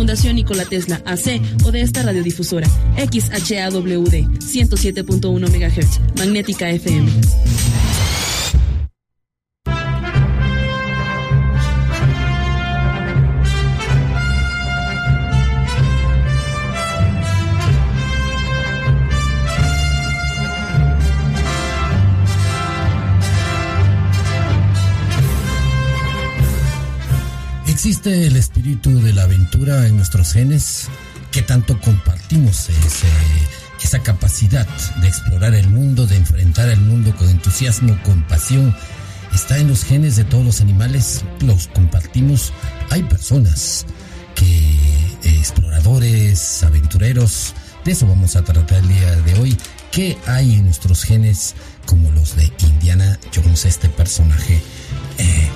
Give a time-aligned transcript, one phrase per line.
[0.00, 2.66] Fundación Nikola Tesla AC o de esta radiodifusora
[2.96, 7.06] XHAWD 107.1 MHz, Magnética FM.
[28.00, 30.88] ¿Existe el espíritu de la aventura en nuestros genes?
[31.32, 32.70] ¿Qué tanto compartimos
[33.82, 34.66] esa capacidad
[35.02, 38.74] de explorar el mundo, de enfrentar el mundo con entusiasmo, con pasión?
[39.34, 41.26] ¿Está en los genes de todos los animales?
[41.42, 42.54] ¿Los compartimos?
[42.88, 43.84] Hay personas
[44.34, 47.52] que, eh, exploradores, aventureros,
[47.84, 49.58] de eso vamos a tratar el día de hoy.
[49.92, 54.62] ¿Qué hay en nuestros genes como los de Indiana Jones, este personaje?
[55.18, 55.50] Eh,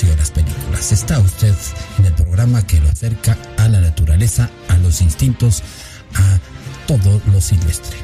[0.00, 0.92] conocido de las películas.
[0.92, 1.54] Está usted
[1.98, 5.62] en el programa que lo acerca a la naturaleza, a los instintos,
[6.14, 6.38] a
[6.86, 7.96] todo lo silvestre.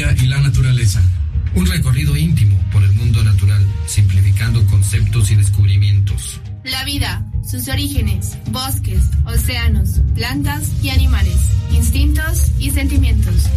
[0.00, 1.02] Y la naturaleza.
[1.54, 6.40] Un recorrido íntimo por el mundo natural, simplificando conceptos y descubrimientos.
[6.64, 11.36] La vida, sus orígenes, bosques, océanos, plantas y animales,
[11.70, 13.50] instintos y sentimientos.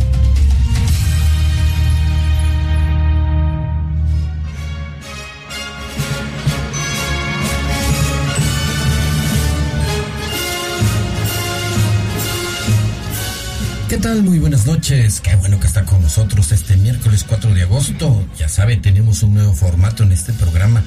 [14.34, 15.22] Muy buenas noches.
[15.22, 18.28] Qué bueno que está con nosotros este miércoles 4 de agosto.
[18.36, 20.84] Ya sabe, tenemos un nuevo formato en este programa.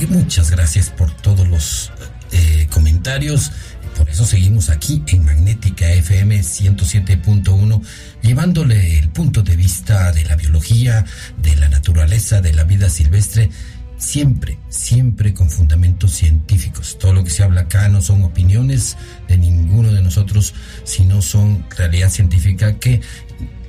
[0.00, 1.92] Y muchas gracias por todos los
[2.32, 3.52] eh, comentarios.
[3.98, 7.82] Por eso seguimos aquí en Magnética FM 107.1,
[8.22, 11.04] llevándole el punto de vista de la biología,
[11.36, 13.50] de la naturaleza, de la vida silvestre
[14.00, 16.98] siempre, siempre con fundamentos científicos.
[16.98, 18.96] Todo lo que se habla acá no son opiniones
[19.28, 23.02] de ninguno de nosotros, sino son realidad científica que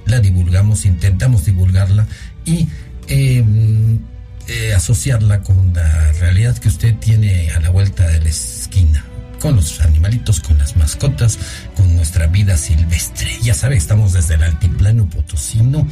[0.06, 2.08] la divulgamos, intentamos divulgarla
[2.46, 2.68] y
[3.08, 4.00] em,
[4.48, 9.06] eh, asociarla con la realidad que usted tiene a la vuelta de la esquina
[9.40, 11.40] con los animalitos, con las mascotas,
[11.76, 13.38] con nuestra vida silvestre.
[13.42, 15.88] Ya sabe, estamos desde el altiplano potosino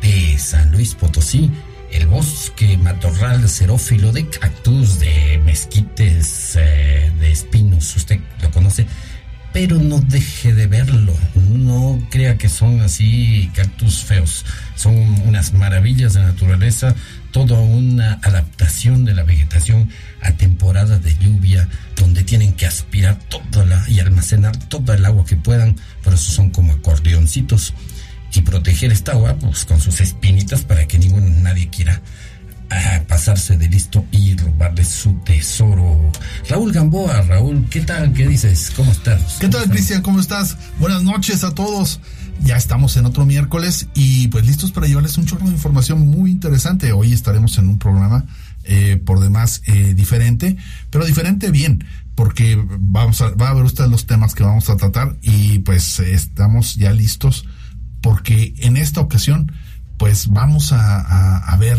[0.00, 1.50] de San Luis Potosí
[1.92, 8.86] el bosque matorral xerófilo de cactus, de mezquites, eh, de espinos, usted lo conoce,
[9.52, 14.44] pero no deje de verlo, no crea que son así cactus feos,
[14.76, 14.94] son
[15.26, 16.94] unas maravillas de naturaleza,
[17.30, 19.88] toda una adaptación de la vegetación
[20.20, 25.24] a temporada de lluvia, donde tienen que aspirar toda la y almacenar toda el agua
[25.24, 27.74] que puedan, por eso son como acordeoncitos
[28.34, 32.02] y proteger esta agua pues, con sus espinitas para que ningún nadie quiera
[32.70, 36.12] ah, pasarse de listo y robarle su tesoro.
[36.48, 38.12] Raúl Gamboa, Raúl, ¿qué tal?
[38.12, 38.72] ¿Qué dices?
[38.76, 39.38] ¿Cómo estás?
[39.40, 40.02] ¿Qué tal, Cristian?
[40.02, 40.56] ¿Cómo estás?
[40.78, 42.00] Buenas noches a todos.
[42.40, 46.30] Ya estamos en otro miércoles y pues listos para llevarles un chorro de información muy
[46.30, 46.92] interesante.
[46.92, 48.26] Hoy estaremos en un programa
[48.64, 50.56] eh, por demás eh, diferente,
[50.90, 51.84] pero diferente bien,
[52.14, 55.98] porque vamos a, va a ver usted los temas que vamos a tratar y pues
[55.98, 57.44] estamos ya listos
[58.00, 59.52] porque en esta ocasión,
[59.96, 61.78] pues vamos a, ver,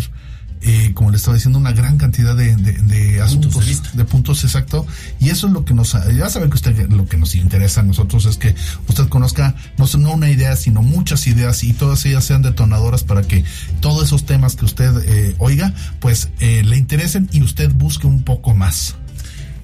[0.61, 4.85] eh, como le estaba diciendo, una gran cantidad de, de, asuntos, de, puntos exacto.
[5.19, 7.83] Y eso es lo que nos, ya sabe que usted, lo que nos interesa a
[7.83, 8.53] nosotros es que
[8.87, 13.21] usted conozca no, no una idea, sino muchas ideas y todas ellas sean detonadoras para
[13.21, 13.45] que
[13.79, 18.23] todos esos temas que usted eh, oiga, pues eh, le interesen y usted busque un
[18.23, 18.95] poco más.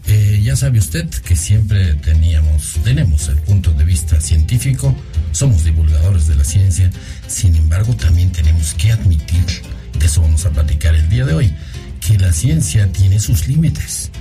[0.08, 4.96] Eh, ya sabe usted que siempre teníamos, tenemos el punto de vista científico,
[5.32, 6.92] somos divulgadores de la ciencia,
[7.28, 9.46] sin embargo también tenemos que admitir,
[9.98, 11.54] de eso vamos a platicar el día de hoy,
[12.06, 14.12] que la ciencia tiene sus límites,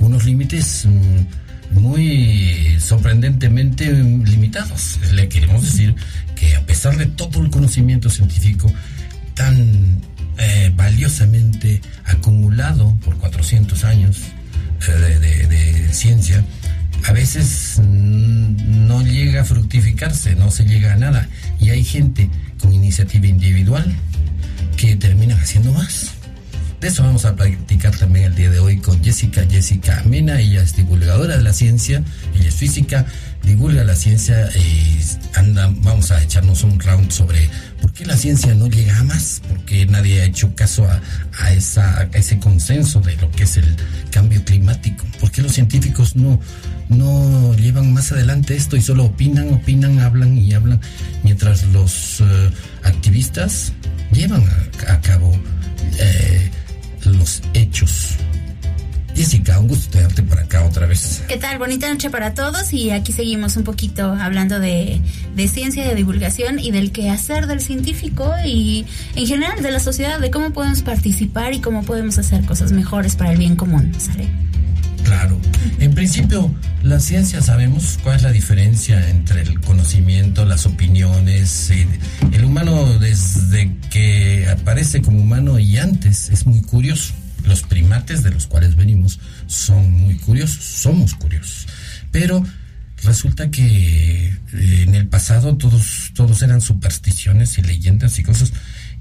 [0.00, 4.98] unos límites mm, muy sorprendentemente limitados.
[5.12, 5.94] Le queremos decir
[6.34, 8.72] que a pesar de todo el conocimiento científico
[9.34, 10.00] tan
[10.38, 14.18] eh, valiosamente acumulado por 400 años,
[14.80, 16.44] de, ciencia,
[17.04, 21.28] a veces no llega a fructificarse, no se llega a nada.
[21.60, 22.28] Y hay gente
[22.60, 23.94] con iniciativa individual
[24.76, 26.12] que termina haciendo más.
[26.80, 30.62] De eso vamos a platicar también el día de hoy con Jessica, Jessica Mena, ella
[30.62, 32.02] es divulgadora de la ciencia,
[32.34, 33.06] ella es física,
[33.44, 34.98] divulga la ciencia y
[35.34, 37.48] anda, vamos a echarnos un round sobre
[37.80, 41.00] por qué la ciencia no llega a más, porque nadie ha hecho caso a,
[41.38, 43.76] a, esa, ese consenso de lo que es el
[44.10, 45.04] cambio climático.
[45.20, 46.40] ¿Por qué los científicos no,
[46.88, 50.80] no llevan más adelante esto y solo opinan, opinan, hablan y hablan,
[51.22, 52.50] mientras los eh,
[52.82, 53.72] activistas
[54.12, 54.44] llevan
[54.88, 55.32] a, a cabo
[55.98, 56.50] eh,
[57.04, 58.16] los hechos?
[59.14, 61.22] Jessica, un gusto tenerte por acá otra vez.
[61.28, 61.58] ¿Qué tal?
[61.58, 65.00] Bonita noche para todos y aquí seguimos un poquito hablando de,
[65.36, 70.18] de ciencia, de divulgación y del quehacer del científico y en general de la sociedad,
[70.18, 74.28] de cómo podemos participar y cómo podemos hacer cosas mejores para el bien común, ¿sale?
[75.04, 75.38] Claro.
[75.78, 76.52] En principio,
[76.82, 81.70] la ciencia sabemos cuál es la diferencia entre el conocimiento, las opiniones.
[82.32, 87.14] El humano desde que aparece como humano y antes es muy curioso
[87.46, 91.66] los primates de los cuales venimos son muy curiosos, somos curiosos.
[92.10, 92.44] Pero
[93.02, 98.52] resulta que eh, en el pasado todos, todos eran supersticiones y leyendas y cosas,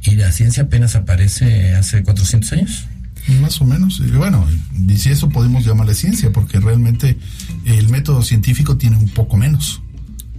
[0.02, 2.86] y la ciencia apenas aparece hace 400 años.
[3.40, 4.02] Más o menos.
[4.14, 4.46] Bueno,
[4.88, 7.18] y si eso podemos llamarle ciencia, porque realmente
[7.66, 9.82] el método científico tiene un poco menos.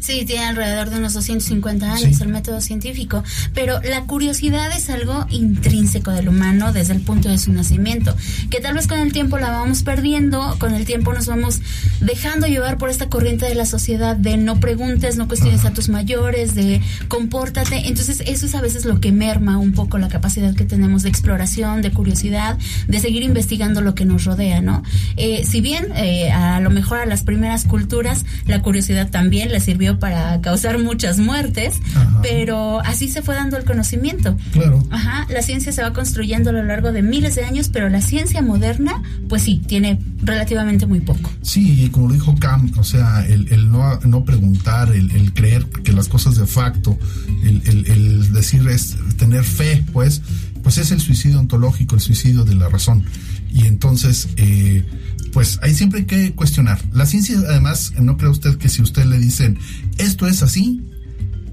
[0.04, 2.22] Sí, tiene alrededor de unos 250 años sí.
[2.22, 3.24] el método científico,
[3.54, 8.14] pero la curiosidad es algo intrínseco del humano desde el punto de su nacimiento,
[8.50, 11.62] que tal vez con el tiempo la vamos perdiendo, con el tiempo nos vamos
[12.02, 15.68] dejando llevar por esta corriente de la sociedad de no preguntes, no cuestiones Ajá.
[15.68, 19.96] a tus mayores, de compórtate, entonces eso es a veces lo que merma un poco
[19.96, 22.58] la capacidad que tenemos de exploración, de curiosidad,
[22.88, 24.82] de seguir investigando lo que nos rodea, ¿no?
[25.16, 29.60] Eh, si bien eh, a lo mejor a las primeras culturas la curiosidad también le
[29.60, 32.20] sirvió para causar muchas muertes, Ajá.
[32.22, 34.36] pero así se fue dando el conocimiento.
[34.52, 34.82] Claro.
[34.90, 38.00] Ajá, la ciencia se va construyendo a lo largo de miles de años, pero la
[38.00, 41.30] ciencia moderna, pues sí, tiene relativamente muy poco.
[41.42, 45.32] Sí, y como lo dijo Cam, o sea, el, el no, no, preguntar, el, el,
[45.32, 46.98] creer que las cosas de facto,
[47.42, 50.22] el, el, decir es tener fe, pues,
[50.62, 53.04] pues es el suicidio ontológico, el suicidio de la razón.
[53.52, 54.84] Y entonces, eh,
[55.32, 56.80] pues ahí siempre hay que cuestionar.
[56.92, 59.58] La ciencia, además, no cree usted que si usted le dicen
[59.98, 60.80] esto es así,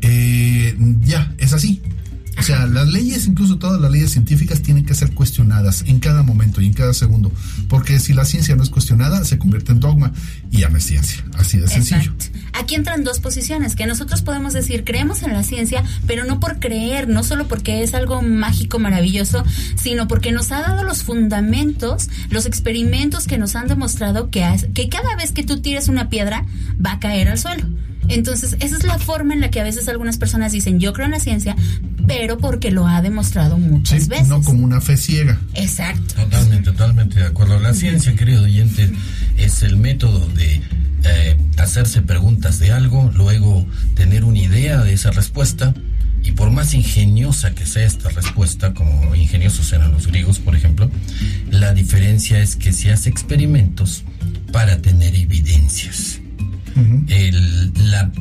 [0.02, 1.82] eh, ya, es así.
[2.42, 6.24] O sea, las leyes, incluso todas las leyes científicas, tienen que ser cuestionadas en cada
[6.24, 7.32] momento y en cada segundo.
[7.68, 10.12] Porque si la ciencia no es cuestionada, se convierte en dogma
[10.50, 11.24] y ya no es ciencia.
[11.38, 12.12] Así de sencillo.
[12.14, 12.40] Exacto.
[12.54, 16.60] Aquí entran dos posiciones, que nosotros podemos decir, creemos en la ciencia, pero no por
[16.60, 19.44] creer, no solo porque es algo mágico, maravilloso,
[19.76, 24.44] sino porque nos ha dado los fundamentos, los experimentos que nos han demostrado que,
[24.74, 26.46] que cada vez que tú tires una piedra,
[26.84, 27.68] va a caer al suelo.
[28.12, 31.06] Entonces, esa es la forma en la que a veces algunas personas dicen, yo creo
[31.06, 31.56] en la ciencia,
[32.08, 34.28] pero porque lo ha demostrado muchas sí, veces.
[34.28, 35.40] No como una fe ciega.
[35.54, 36.16] Exacto.
[36.16, 37.60] Totalmente, totalmente de acuerdo.
[37.60, 38.92] La ciencia, querido oyente,
[39.38, 40.62] es el método de
[41.04, 43.66] eh, hacerse preguntas de algo, luego
[43.96, 45.74] tener una idea de esa respuesta,
[46.24, 50.92] y por más ingeniosa que sea esta respuesta, como ingeniosos eran los griegos, por ejemplo,
[51.50, 54.04] la diferencia es que se hace experimentos
[54.52, 56.20] para tener evidencias.
[57.08, 58.12] El, la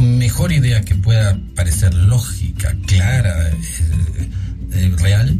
[0.00, 3.54] mejor idea que pueda parecer lógica, clara, eh,
[4.72, 5.38] eh, real,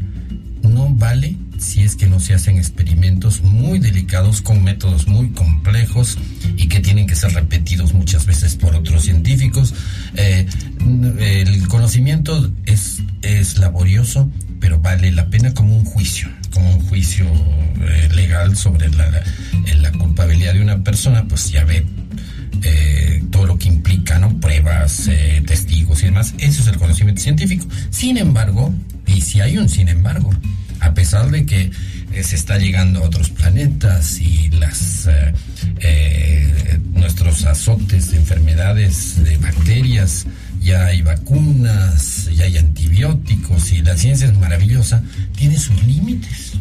[0.62, 6.16] no vale si es que no se hacen experimentos muy delicados con métodos muy complejos
[6.56, 9.74] y que tienen que ser repetidos muchas veces por otros científicos.
[10.16, 10.46] Eh,
[11.18, 17.26] el conocimiento es, es laborioso, pero vale la pena como un juicio, como un juicio
[18.14, 19.22] legal sobre la,
[19.80, 21.84] la, culpabilidad de una persona, pues ya ve
[22.62, 24.38] eh, todo lo que implica, ¿no?
[24.40, 26.34] Pruebas, eh, testigos y demás.
[26.38, 27.66] Eso es el conocimiento científico.
[27.90, 28.72] Sin embargo,
[29.06, 30.30] y si hay un sin embargo,
[30.80, 31.70] a pesar de que
[32.12, 35.08] eh, se está llegando a otros planetas y las
[36.92, 40.26] nuestros azotes de enfermedades, de bacterias,
[40.60, 45.02] ya hay vacunas, ya hay antibióticos y la ciencia es maravillosa,
[45.36, 46.52] tiene sus límites.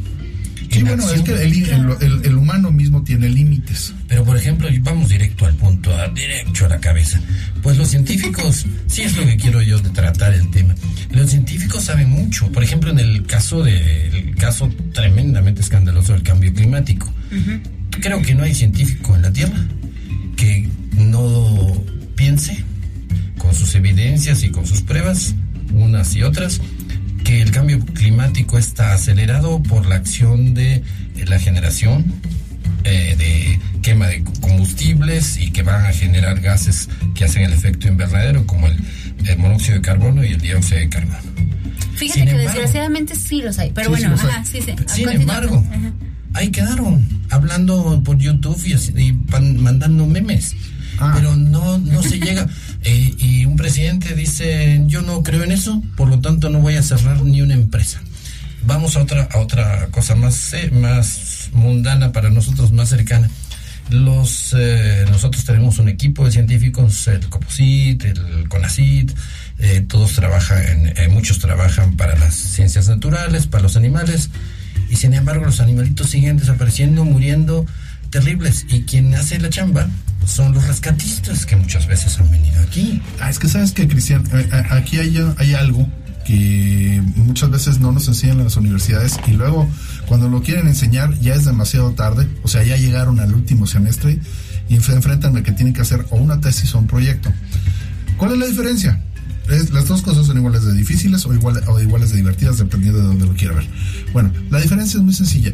[0.72, 1.54] Sí, bueno, es que el,
[2.02, 3.94] el, el, humano mismo tiene límites.
[4.10, 7.22] Pero, por ejemplo, vamos directo al punto, a, directo a la cabeza.
[7.62, 10.74] Pues los científicos, sí es lo que quiero yo de tratar el tema.
[11.12, 12.52] Los científicos saben mucho.
[12.52, 17.14] Por ejemplo, en el caso de, el caso tremendamente escandaloso del cambio climático.
[17.32, 17.62] Uh -huh.
[18.02, 19.68] Creo que no hay científico en la Tierra
[20.36, 21.84] que no
[22.16, 22.64] piense
[23.38, 25.36] con sus evidencias y con sus pruebas,
[25.72, 26.62] unas y otras,
[27.24, 30.84] que el cambio climático está acelerado por la acción de
[31.28, 32.06] la generación
[32.84, 37.88] eh, de quema de combustibles y que van a generar gases que hacen el efecto
[37.88, 38.78] invernadero como el,
[39.26, 41.20] el monóxido de carbono y el dióxido de carbono.
[41.96, 44.74] Fíjate Sin que embargo, desgraciadamente sí los hay, pero sí, bueno, sí ajá, sí, sí.
[44.88, 45.92] Sin embargo, ajá.
[46.34, 50.56] ahí quedaron hablando por YouTube y, así, y pan, mandando memes.
[51.00, 51.14] Ah.
[51.16, 52.48] Pero no, no se llega.
[52.82, 56.76] Eh, y un presidente dice, yo no creo en eso, por lo tanto no voy
[56.76, 58.00] a cerrar ni una empresa.
[58.66, 63.30] Vamos a otra, a otra cosa más, eh, más mundana para nosotros, más cercana.
[63.90, 69.12] Los, eh, nosotros tenemos un equipo de científicos, el COPOSIT, el CONACIT,
[69.88, 74.30] todos trabajan, muchos trabajan para las ciencias naturales, para los animales,
[74.90, 77.66] y sin embargo los animalitos siguen desapareciendo, muriendo,
[78.10, 78.66] terribles.
[78.70, 79.88] Y quien hace la chamba
[80.26, 83.02] son los rescatistas que muchas veces han venido aquí.
[83.20, 85.88] Ah, es que sabes que, Cristian, eh, eh, aquí hay, hay algo
[86.26, 89.68] que muchas veces no nos enseñan en las universidades y luego
[90.10, 94.20] cuando lo quieren enseñar ya es demasiado tarde, o sea, ya llegaron al último semestre
[94.68, 97.32] y se enfrentan a que tienen que hacer o una tesis o un proyecto.
[98.18, 99.04] ¿Cuál es la diferencia?
[99.50, 103.00] Es, las dos cosas son iguales de difíciles o, igual, o iguales de divertidas dependiendo
[103.00, 103.68] de dónde lo quiera ver.
[104.12, 105.54] Bueno, la diferencia es muy sencilla.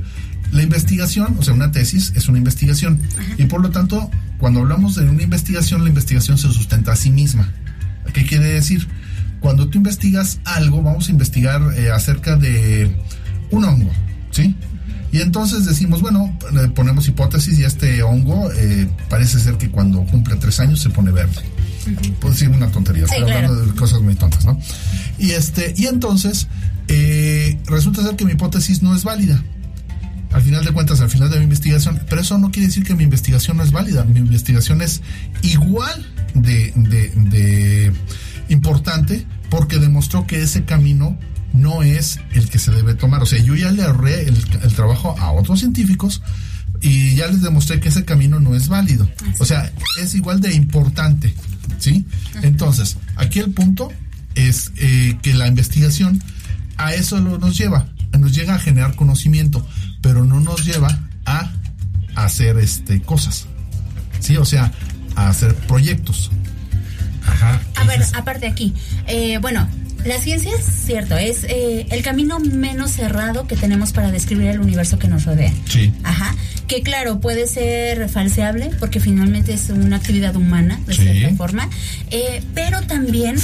[0.54, 3.02] La investigación, o sea, una tesis es una investigación
[3.38, 7.10] y por lo tanto, cuando hablamos de una investigación, la investigación se sustenta a sí
[7.10, 7.52] misma.
[8.14, 8.88] ¿Qué quiere decir?
[9.42, 12.96] Cuando tú investigas algo, vamos a investigar eh, acerca de
[13.52, 13.92] un hongo,
[14.36, 14.56] ¿sí?
[15.12, 16.38] Y entonces decimos, bueno,
[16.76, 21.12] ponemos hipótesis y este hongo eh, parece ser que cuando cumple tres años se pone
[21.12, 21.42] verde.
[22.20, 24.60] Puedo decir una tontería, estoy hablando de cosas muy tontas, ¿no?
[25.18, 26.48] Y este, y entonces
[26.88, 29.42] eh, resulta ser que mi hipótesis no es válida
[30.36, 32.94] al final de cuentas, al final de mi investigación, pero eso no quiere decir que
[32.94, 35.02] mi investigación no es válida, mi investigación es
[35.44, 37.94] igual de,
[38.50, 41.18] importante porque demostró que ese camino
[41.56, 43.22] no es el que se debe tomar.
[43.24, 46.22] O sea, yo ya le ahorré el, trabajo a otros científicos
[46.82, 49.10] y ya les demostré que ese camino no es válido.
[49.40, 49.72] O sea,
[50.02, 51.34] es igual de importante,
[51.80, 52.06] ¿sí?
[52.42, 53.92] Entonces, aquí el punto
[54.36, 56.22] es eh, que la investigación
[56.78, 57.88] a eso lo nos lleva,
[58.20, 59.66] nos llega a generar conocimiento
[60.06, 61.52] pero no nos lleva a
[62.14, 63.48] hacer este cosas.
[64.20, 64.72] Sí, o sea,
[65.16, 66.30] a hacer proyectos.
[67.26, 67.60] Ajá.
[67.76, 68.76] A ver, aparte aquí,
[69.08, 69.68] eh, bueno,
[70.06, 74.60] la ciencia es cierto, es eh, el camino menos cerrado que tenemos para describir el
[74.60, 75.52] universo que nos rodea.
[75.68, 75.92] Sí.
[76.04, 76.36] Ajá.
[76.68, 81.70] Que claro, puede ser falseable porque finalmente es una actividad humana, de cierta forma.
[82.12, 83.36] Eh, pero también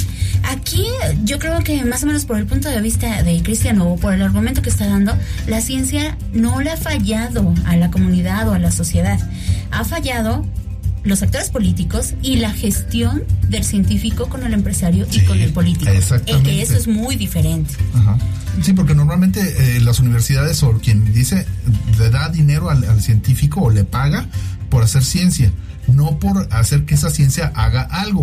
[0.44, 0.86] aquí
[1.24, 4.14] yo creo que más o menos por el punto de vista de Cristian o por
[4.14, 5.16] el argumento que está dando,
[5.46, 9.20] la ciencia no le ha fallado a la comunidad o a la sociedad.
[9.70, 10.44] Ha fallado
[11.04, 15.90] los actores políticos y la gestión del científico con el empresario y con el político.
[15.90, 16.50] Exactamente.
[16.50, 17.74] que eso es muy diferente.
[18.62, 21.46] Sí, porque normalmente eh, las universidades o quien dice
[21.98, 24.26] le da dinero al, científico o le paga
[24.70, 25.50] por hacer ciencia,
[25.88, 28.22] no por hacer que esa ciencia haga algo,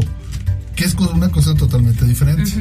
[0.76, 2.52] que es una cosa totalmente diferente.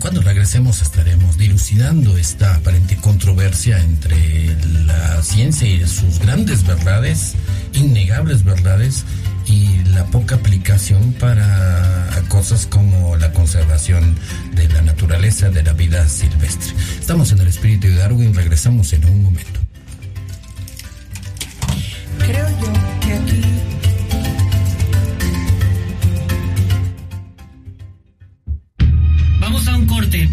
[0.00, 7.34] Cuando regresemos estaremos dilucidando esta aparente controversia entre la ciencia y sus grandes verdades
[7.72, 9.04] innegables verdades
[9.46, 14.14] y la poca aplicación para cosas como la conservación
[14.54, 16.74] de la naturaleza, de la vida silvestre.
[17.00, 19.60] Estamos en el espíritu de Darwin, regresamos en un momento.
[22.18, 23.57] Creo yo que aquí...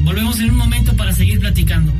[0.05, 1.91] volvemos en un momento para seguir platicando.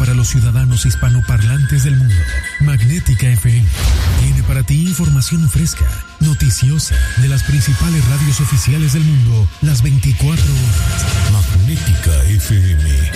[0.00, 2.14] para los ciudadanos hispanoparlantes del mundo.
[2.60, 3.62] Magnética FM
[4.20, 5.84] tiene para ti información fresca,
[6.20, 11.32] noticiosa, de las principales radios oficiales del mundo, las 24 horas.
[11.32, 13.10] Magnética FM.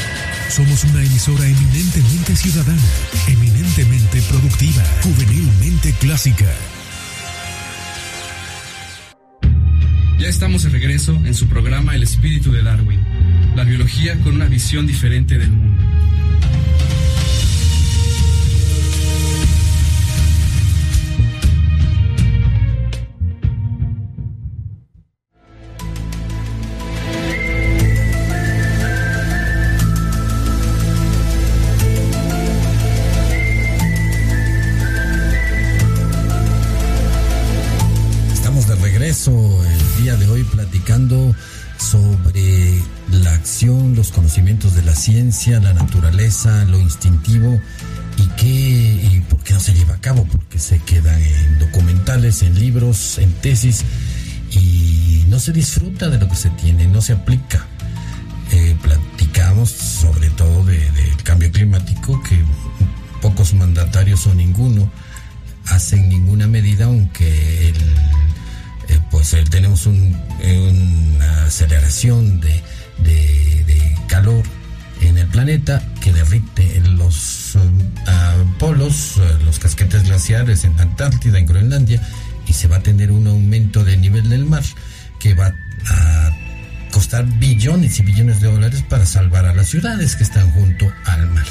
[0.50, 2.82] Somos una emisora eminentemente ciudadana,
[3.28, 4.20] eminentemente
[5.02, 6.46] juvenilmente clásica.
[10.18, 13.00] Ya estamos de regreso en su programa El espíritu de Darwin,
[13.56, 15.82] la biología con una visión diferente del mundo.
[44.14, 47.60] Conocimientos de la ciencia, la naturaleza, lo instintivo
[48.16, 52.42] y qué y por qué no se lleva a cabo, porque se queda en documentales,
[52.42, 53.84] en libros, en tesis
[54.50, 57.66] y no se disfruta de lo que se tiene, no se aplica.
[58.52, 62.38] Eh, platicamos sobre todo del de cambio climático que
[63.20, 64.90] pocos mandatarios o ninguno
[65.66, 67.74] hacen ninguna medida, aunque eh,
[69.10, 72.62] pues eh, tenemos un, una aceleración de,
[74.06, 74.42] calor
[75.00, 81.46] en el planeta que derrite los um, polos, uh, los casquetes glaciares en Antártida, en
[81.46, 82.00] Groenlandia,
[82.46, 84.62] y se va a tener un aumento del nivel del mar
[85.18, 85.54] que va
[85.88, 86.30] a
[86.90, 91.28] costar billones y billones de dólares para salvar a las ciudades que están junto al
[91.30, 91.46] mar.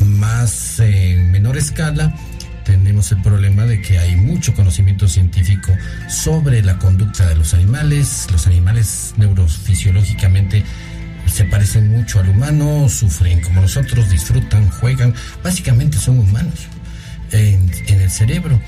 [0.00, 2.14] Más en menor escala,
[2.64, 5.72] tenemos el problema de que hay mucho conocimiento científico
[6.08, 8.26] sobre la conducta de los animales.
[8.30, 10.64] Los animales neurofisiológicamente
[11.26, 16.68] se parecen mucho al humano, sufren como nosotros, disfrutan, juegan, básicamente son humanos
[17.30, 18.60] en, el cerebro.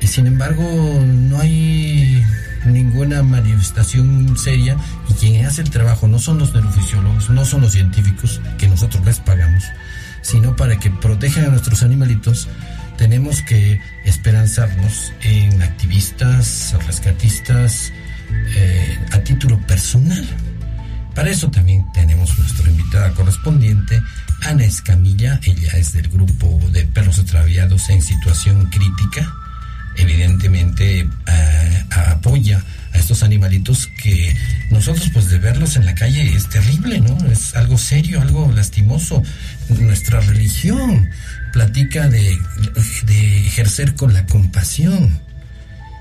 [0.00, 0.62] Y sin embargo
[1.04, 2.24] no hay
[2.66, 4.76] ninguna manifestación seria
[5.08, 9.04] y quien hace el trabajo no son los neurofisiólogos, no son los científicos que nosotros
[9.04, 9.64] les pagamos,
[10.22, 12.48] sino para que protejan a nuestros animalitos
[12.96, 17.92] tenemos que esperanzarnos en activistas, rescatistas,
[18.54, 20.24] eh, a título personal.
[21.14, 24.02] Para eso también tenemos nuestra invitada correspondiente,
[24.42, 25.38] Ana Escamilla.
[25.42, 29.30] Ella es del grupo de perros extraviados en situación crítica.
[29.96, 32.64] Evidentemente eh, apoya
[32.94, 34.34] a estos animalitos que
[34.70, 37.18] nosotros pues de verlos en la calle es terrible, ¿no?
[37.30, 39.22] Es algo serio, algo lastimoso.
[39.68, 41.10] Nuestra religión
[41.52, 42.38] platica de,
[43.04, 45.20] de ejercer con la compasión.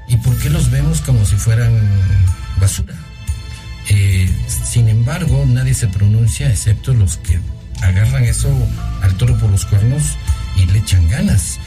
[0.08, 1.78] ¿Y por qué los vemos como si fueran
[2.60, 2.94] basura?
[3.90, 7.40] Eh, sin embargo, nadie se pronuncia excepto los que
[7.82, 8.50] agarran eso
[9.02, 10.04] al toro por los cuernos
[10.58, 11.60] y le echan ganas.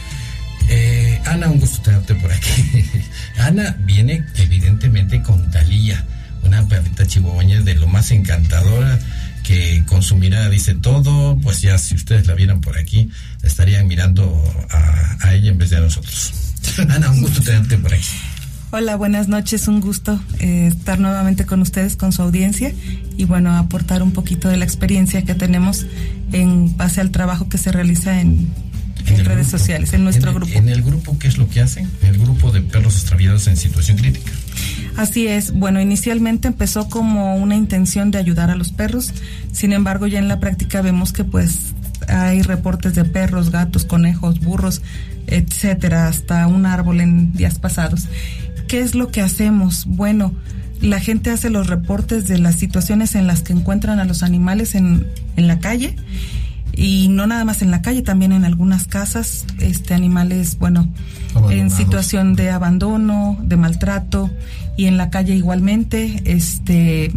[0.69, 2.85] Eh, Ana, un gusto tenerte por aquí.
[3.39, 6.05] Ana viene evidentemente con Talía,
[6.43, 8.99] una perrita chihuahueña de lo más encantadora
[9.43, 13.11] que con su mirada dice todo, pues ya si ustedes la vieran por aquí,
[13.43, 16.33] estarían mirando a, a ella en vez de a nosotros.
[16.89, 18.09] Ana, un gusto tenerte por aquí.
[18.77, 22.73] Hola, buenas noches, un gusto eh, estar nuevamente con ustedes, con su audiencia
[23.17, 25.87] y bueno, aportar un poquito de la experiencia que tenemos
[26.33, 28.49] en base al trabajo que se realiza en,
[29.07, 29.59] en, en redes grupo.
[29.59, 30.53] sociales, en nuestro el, grupo.
[30.55, 31.89] En el grupo, ¿qué es lo que hacen?
[32.03, 34.33] El grupo de perros extraviados en situación crítica.
[34.97, 35.53] Así es.
[35.53, 39.13] Bueno, inicialmente empezó como una intención de ayudar a los perros.
[39.53, 41.75] Sin embargo, ya en la práctica vemos que pues
[42.09, 44.83] hay reportes de perros, gatos, conejos, burros,
[45.29, 48.09] etcétera, hasta un árbol en días pasados.
[48.69, 49.85] ¿Qué es lo que hacemos?
[49.87, 50.33] Bueno,
[50.81, 54.75] la gente hace los reportes de las situaciones en las que encuentran a los animales
[54.75, 55.97] en, en la calle
[56.77, 60.89] y no nada más en la calle, también en algunas casas, este animales, bueno,
[61.51, 64.31] en situación de abandono, de maltrato
[64.77, 67.13] y en la calle igualmente, este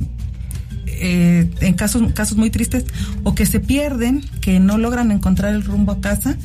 [0.85, 2.85] eh, en casos casos muy tristes
[3.23, 6.37] o que se pierden, que no logran encontrar el rumbo a casa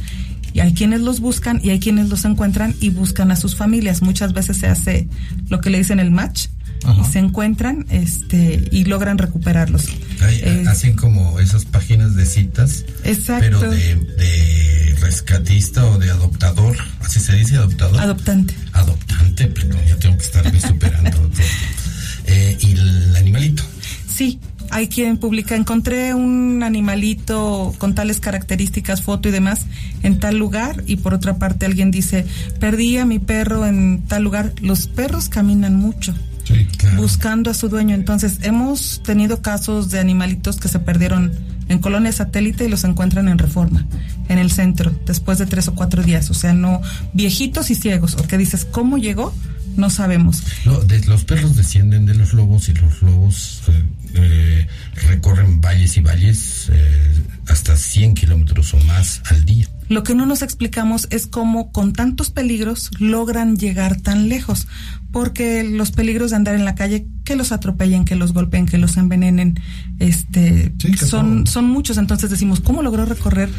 [0.52, 4.02] y hay quienes los buscan y hay quienes los encuentran y buscan a sus familias.
[4.02, 5.08] Muchas veces se hace
[5.48, 6.48] lo que le dicen el match
[6.84, 7.00] Ajá.
[7.00, 9.86] y se encuentran este y logran recuperarlos.
[10.20, 13.58] Eh, hacen como esas páginas de citas, exacto.
[13.58, 18.00] pero de, de, rescatista o de adoptador, así se dice adoptador.
[18.00, 18.54] Adoptante.
[18.72, 21.30] Adoptante, pero ya tengo que estarme superando.
[22.26, 23.62] eh, y el animalito.
[24.08, 24.38] Sí,
[24.72, 29.66] hay quien publica, encontré un animalito con tales características, foto y demás,
[30.02, 32.24] en tal lugar, y por otra parte alguien dice,
[32.58, 34.54] perdí a mi perro en tal lugar.
[34.62, 36.14] Los perros caminan mucho.
[36.44, 36.96] Sí, claro.
[37.00, 37.94] buscando a su dueño.
[37.94, 41.32] Entonces, hemos tenido casos de animalitos que se perdieron
[41.68, 43.86] en colonia satélite y los encuentran en reforma,
[44.28, 46.30] en el centro, después de tres o cuatro días.
[46.30, 46.80] O sea, no
[47.12, 48.16] viejitos y ciegos.
[48.16, 49.32] O que dices, ¿cómo llegó?
[49.76, 50.42] No sabemos.
[50.64, 54.66] No, de, los perros descienden de los lobos y los lobos eh, eh,
[55.08, 59.68] recorren valles y valles eh, hasta 100 kilómetros o más al día.
[59.88, 64.66] Lo que no nos explicamos es cómo con tantos peligros logran llegar tan lejos,
[65.12, 68.78] porque los peligros de andar en la calle, que los atropellen, que los golpeen, que
[68.78, 69.60] los envenenen,
[69.98, 71.98] este, sí, son, son muchos.
[71.98, 73.50] Entonces decimos, ¿cómo logró recorrer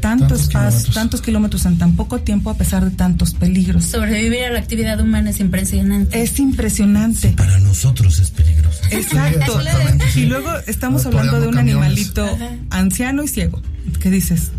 [0.00, 0.94] tanto tantos espacio, kilómetros.
[0.94, 3.84] tantos kilómetros en tan poco tiempo a pesar de tantos peligros?
[3.84, 6.22] Sobrevivir a la actividad humana es impresionante.
[6.22, 7.28] Es impresionante.
[7.28, 8.80] Sí, para nosotros es peligroso.
[8.90, 9.60] Exacto.
[10.16, 11.84] y luego estamos hablando de un camiones.
[11.84, 12.56] animalito Ajá.
[12.70, 13.60] anciano y ciego.
[14.00, 14.50] ¿Qué dices?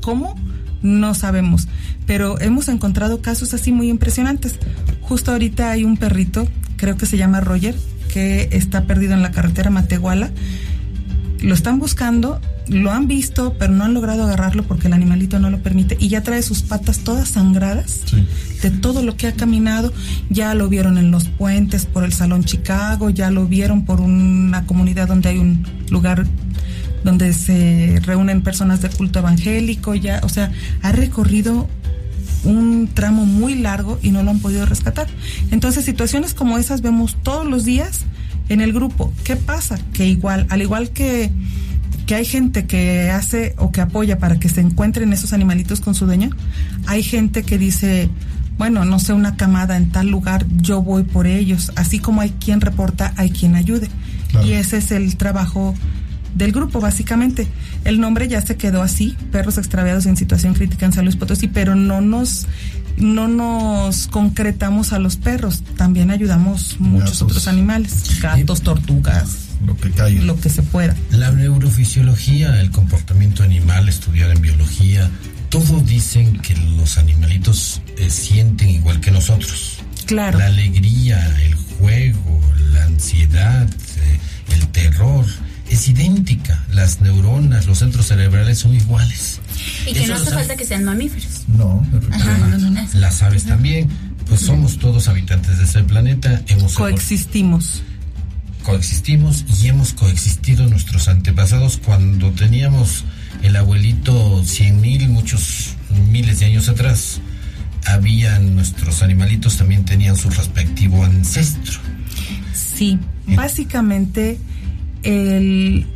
[0.00, 0.36] ¿Cómo?
[0.82, 1.68] No sabemos,
[2.06, 4.56] pero hemos encontrado casos así muy impresionantes.
[5.00, 7.74] Justo ahorita hay un perrito, creo que se llama Roger,
[8.12, 10.30] que está perdido en la carretera Matehuala.
[11.40, 15.50] Lo están buscando, lo han visto, pero no han logrado agarrarlo porque el animalito no
[15.50, 18.26] lo permite y ya trae sus patas todas sangradas sí.
[18.60, 19.92] de todo lo que ha caminado.
[20.30, 24.66] Ya lo vieron en los puentes por el Salón Chicago, ya lo vieron por una
[24.66, 26.26] comunidad donde hay un lugar
[27.04, 31.68] donde se reúnen personas de culto evangélico, ya, o sea, ha recorrido
[32.44, 35.06] un tramo muy largo y no lo han podido rescatar.
[35.50, 38.04] Entonces, situaciones como esas vemos todos los días
[38.48, 39.12] en el grupo.
[39.24, 39.78] ¿Qué pasa?
[39.92, 41.30] Que igual, al igual que
[42.08, 45.94] que hay gente que hace o que apoya para que se encuentren esos animalitos con
[45.94, 46.30] su dueño,
[46.86, 48.08] hay gente que dice,
[48.56, 51.70] bueno, no sé, una camada en tal lugar, yo voy por ellos.
[51.76, 53.90] Así como hay quien reporta, hay quien ayude.
[54.42, 55.74] Y ese es el trabajo
[56.34, 57.48] del grupo, básicamente.
[57.84, 61.48] El nombre ya se quedó así, perros extraviados en situación crítica en San Luis Potosí,
[61.48, 62.46] pero no nos
[62.96, 69.90] no nos concretamos a los perros, también ayudamos muchos otros animales, gatos, tortugas, lo que
[69.90, 70.24] caiga.
[70.24, 70.96] lo que se pueda.
[71.10, 75.08] La neurofisiología, el comportamiento animal estudiado en biología,
[75.48, 79.78] todos dicen que los animalitos eh, sienten igual que nosotros.
[80.06, 80.38] Claro.
[80.38, 82.40] La alegría, el juego,
[82.72, 84.18] la ansiedad, eh,
[84.54, 85.24] el terror,
[85.70, 86.64] es idéntica.
[86.72, 89.40] Las neuronas, los centros cerebrales son iguales.
[89.86, 91.44] Y que Eso no hace falta que sean mamíferos.
[91.48, 93.88] No, Ah, Las aves también.
[94.26, 96.42] Pues somos todos habitantes de ese planeta.
[96.48, 97.82] Hemos Coexistimos.
[98.62, 103.04] coexistimos y hemos coexistido nuestros antepasados cuando teníamos
[103.42, 105.74] el abuelito cien mil, muchos
[106.10, 107.20] miles de años atrás.
[107.86, 111.80] Habían nuestros animalitos también tenían su respectivo ancestro.
[112.52, 114.38] Sí, básicamente
[115.02, 115.86] el,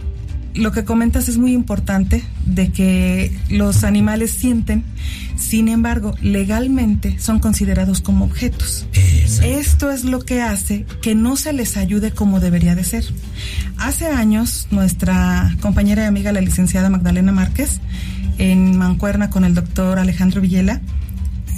[0.54, 4.84] lo que comentas es muy importante de que los animales sienten,
[5.36, 8.86] sin embargo, legalmente son considerados como objetos.
[9.42, 13.04] Esto es lo que hace que no se les ayude como debería de ser.
[13.78, 17.80] Hace años, nuestra compañera y amiga, la licenciada Magdalena Márquez,
[18.38, 20.80] en Mancuerna con el doctor Alejandro Villela,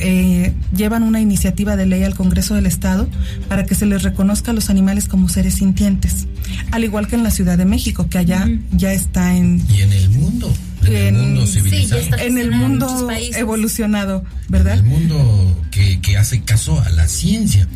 [0.00, 3.08] eh, llevan una iniciativa de ley al Congreso del Estado
[3.48, 6.26] para que se les reconozca a los animales como seres sintientes,
[6.72, 9.64] al igual que en la Ciudad de México, que allá ya está en...
[9.70, 10.52] Y en el mundo,
[10.84, 12.18] en, el mundo civilizado.
[12.18, 14.74] en el mundo evolucionado, ¿verdad?
[14.74, 17.68] El mundo que, que hace caso a la ciencia.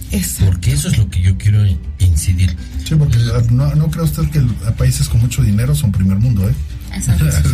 [0.44, 1.64] Porque eso es lo que yo quiero
[1.98, 2.56] incidir.
[2.84, 3.18] Sí, porque
[3.50, 4.40] no, no cree usted que
[4.72, 6.54] países con mucho dinero son primer mundo, ¿eh?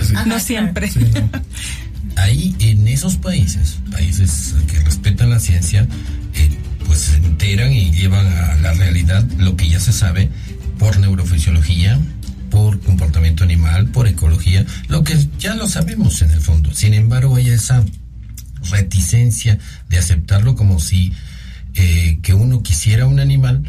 [0.05, 0.15] Sí.
[0.27, 0.91] No siempre.
[0.91, 1.31] Sí, no.
[2.17, 5.87] Ahí en esos países, países que respetan la ciencia,
[6.35, 6.51] eh,
[6.87, 10.31] pues se enteran y llevan a la realidad lo que ya se sabe
[10.79, 11.99] por neurofisiología,
[12.51, 16.73] por comportamiento animal, por ecología, lo que ya lo sabemos en el fondo.
[16.73, 17.85] Sin embargo, hay esa
[18.71, 21.13] reticencia de aceptarlo como si
[21.75, 23.65] eh, que uno quisiera un animal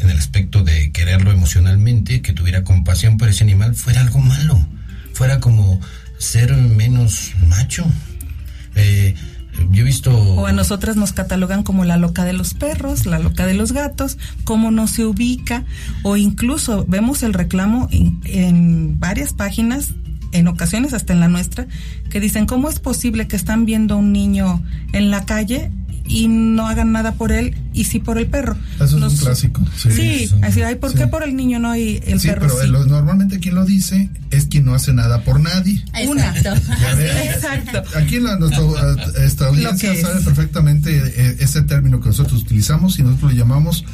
[0.00, 4.66] en el aspecto de quererlo emocionalmente, que tuviera compasión por ese animal, fuera algo malo,
[5.12, 5.80] fuera como
[6.24, 7.84] ser menos macho.
[8.74, 9.14] Eh,
[9.70, 10.10] yo he visto...
[10.10, 13.72] O a nosotras nos catalogan como la loca de los perros, la loca de los
[13.72, 15.64] gatos, cómo no se ubica,
[16.02, 19.90] o incluso vemos el reclamo en, en varias páginas,
[20.32, 21.66] en ocasiones hasta en la nuestra,
[22.10, 25.70] que dicen, ¿cómo es posible que están viendo a un niño en la calle
[26.06, 28.56] y no hagan nada por él y sí por el perro?
[28.76, 29.62] Eso es Nos- un clásico.
[29.76, 30.98] Sí, Sí, es un- así, ay, ¿por sí.
[30.98, 32.66] qué por el niño no y el Sí, perro pero sí?
[32.68, 35.82] lo- normalmente quien lo dice es quien no hace nada por nadie.
[36.06, 36.34] Una.
[36.38, 37.82] Exacto.
[37.96, 40.00] Aquí en la, nuestra, eh, esta audiencia es.
[40.02, 43.84] sabe perfectamente eh, ese término que nosotros utilizamos y nosotros le llamamos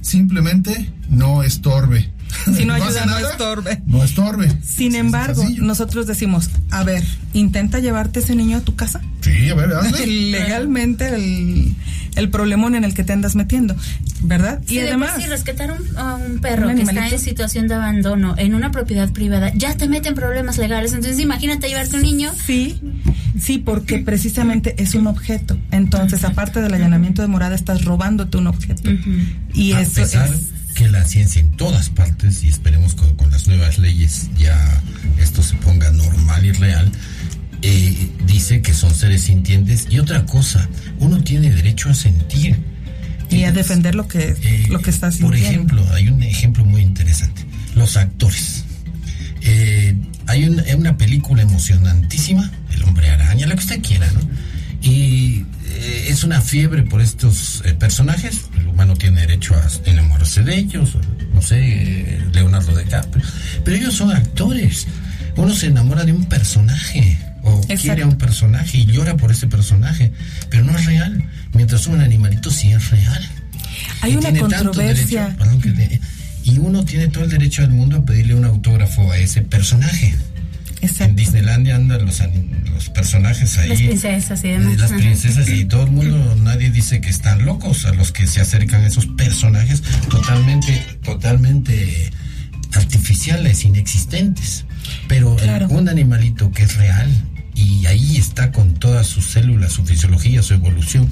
[0.00, 2.10] simplemente no estorbe.
[2.56, 3.82] Si no ayuda, no estorbe.
[3.86, 4.52] No estorbe.
[4.64, 9.00] Sin embargo, nosotros decimos, a ver, intenta llevarte ese niño a tu casa.
[9.20, 10.06] Sí, a ver, hazle.
[10.30, 11.74] Legalmente el,
[12.16, 13.76] el problemón en el que te andas metiendo,
[14.22, 14.60] ¿verdad?
[14.66, 17.68] Sí, y de además, sí, rescatar un, a un perro ¿Un que está en situación
[17.68, 20.92] de abandono en una propiedad privada ya te meten problemas legales.
[20.92, 22.32] Entonces, imagínate llevarte un niño.
[22.46, 22.80] Sí,
[23.38, 25.58] sí, porque precisamente es un objeto.
[25.70, 28.90] Entonces, aparte del allanamiento de morada, estás robándote un objeto.
[29.52, 30.57] Y a eso pesar es...
[30.78, 34.80] que la ciencia en todas partes, y esperemos que con las nuevas leyes ya
[35.18, 36.90] esto se ponga normal y real,
[37.62, 39.88] eh, dice que son seres sintientes.
[39.90, 40.68] Y otra cosa,
[41.00, 42.56] uno tiene derecho a sentir.
[43.28, 45.74] Y a defender lo que, lo que estás Eh, Por sintiendo.
[45.74, 47.44] ejemplo, hay un ejemplo muy interesante.
[47.74, 48.64] Los actores.
[49.42, 54.20] Eh, hay un- una película emocionantísima, El hombre araña, lo que usted quiera, ¿no?
[54.80, 58.42] Y eh, es una fiebre por estos eh, personajes.
[58.78, 60.90] Humano tiene derecho a enamorarse de ellos,
[61.34, 63.24] no sé, eh, Leonardo DiCaprio.
[63.64, 64.86] Pero ellos son actores.
[65.34, 67.82] Uno se enamora de un personaje o Exacto.
[67.82, 70.12] quiere a un personaje y llora por ese personaje,
[70.48, 71.24] pero no es real.
[71.54, 73.28] Mientras un animalito sí es real.
[74.02, 75.22] Hay Y una controversia.
[75.22, 76.00] derecho, perdón que te-
[76.44, 80.14] y uno tiene todo el derecho del mundo a pedirle un autógrafo a ese personaje.
[80.80, 82.20] En Disneylandia andan los,
[82.72, 83.68] los personajes ahí.
[83.68, 84.78] Las princesas y eh, demás.
[84.78, 85.00] Las Ajá.
[85.00, 88.82] princesas y todo el mundo, nadie dice que están locos a los que se acercan
[88.82, 92.10] a esos personajes totalmente, totalmente
[92.74, 94.64] artificiales, inexistentes.
[95.08, 95.68] Pero Claro.
[95.68, 97.10] un animalito que es real
[97.54, 101.08] y ahí está con todas sus células, su fisiología, su evolución,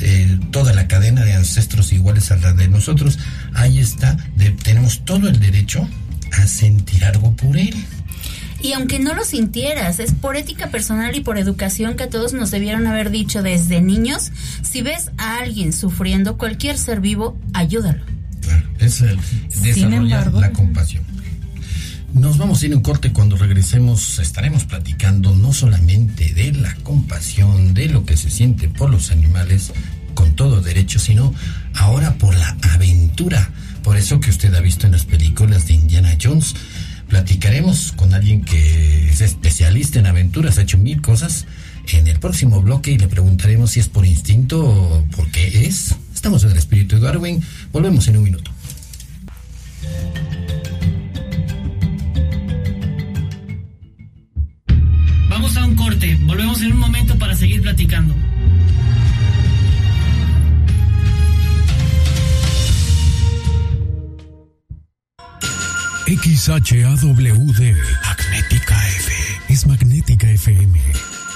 [0.00, 3.18] eh, toda la cadena de ancestros iguales a la de nosotros,
[3.54, 5.88] ahí está, de- tenemos todo el derecho
[6.32, 7.74] a sentir algo por él.
[8.62, 12.50] Y aunque no lo sintieras, es por ética personal y por educación que todos nos
[12.50, 18.04] debieron haber dicho desde niños, si ves a alguien sufriendo, cualquier ser vivo, ayúdalo.
[18.42, 19.18] Claro, es el
[19.62, 21.04] desarrollar la compasión.
[22.12, 27.72] Nos vamos a ir en corte cuando regresemos estaremos platicando no solamente de la compasión,
[27.72, 29.72] de lo que se siente por los animales
[30.14, 31.32] con todo derecho, sino
[31.74, 33.50] ahora por la aventura.
[33.84, 36.54] Por eso que usted ha visto en las películas de Indiana Jones.
[37.10, 41.44] Platicaremos con alguien que es especialista en aventuras, ha hecho mil cosas
[41.92, 45.96] en el próximo bloque y le preguntaremos si es por instinto o por qué es.
[46.14, 47.42] Estamos en el espíritu de Darwin.
[47.72, 48.52] Volvemos en un minuto.
[55.28, 56.16] Vamos a un corte.
[56.22, 58.14] Volvemos en un momento para seguir platicando.
[66.22, 69.12] XHAWD Magnética F
[69.48, 70.80] es Magnética FM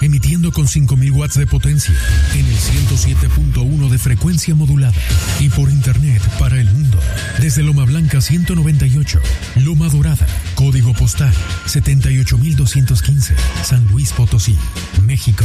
[0.03, 1.94] emitiendo con 5000 watts de potencia
[2.35, 4.92] en el 107.1 de frecuencia modulada
[5.40, 6.99] y por internet para el mundo
[7.40, 9.20] desde Loma Blanca 198,
[9.57, 11.33] Loma Dorada, código postal
[11.66, 14.57] 78215, San Luis Potosí,
[15.07, 15.44] México.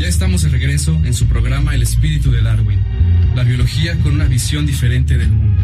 [0.00, 2.78] Ya estamos de regreso en su programa El espíritu de Darwin,
[3.36, 5.59] la biología con una visión diferente del mundo.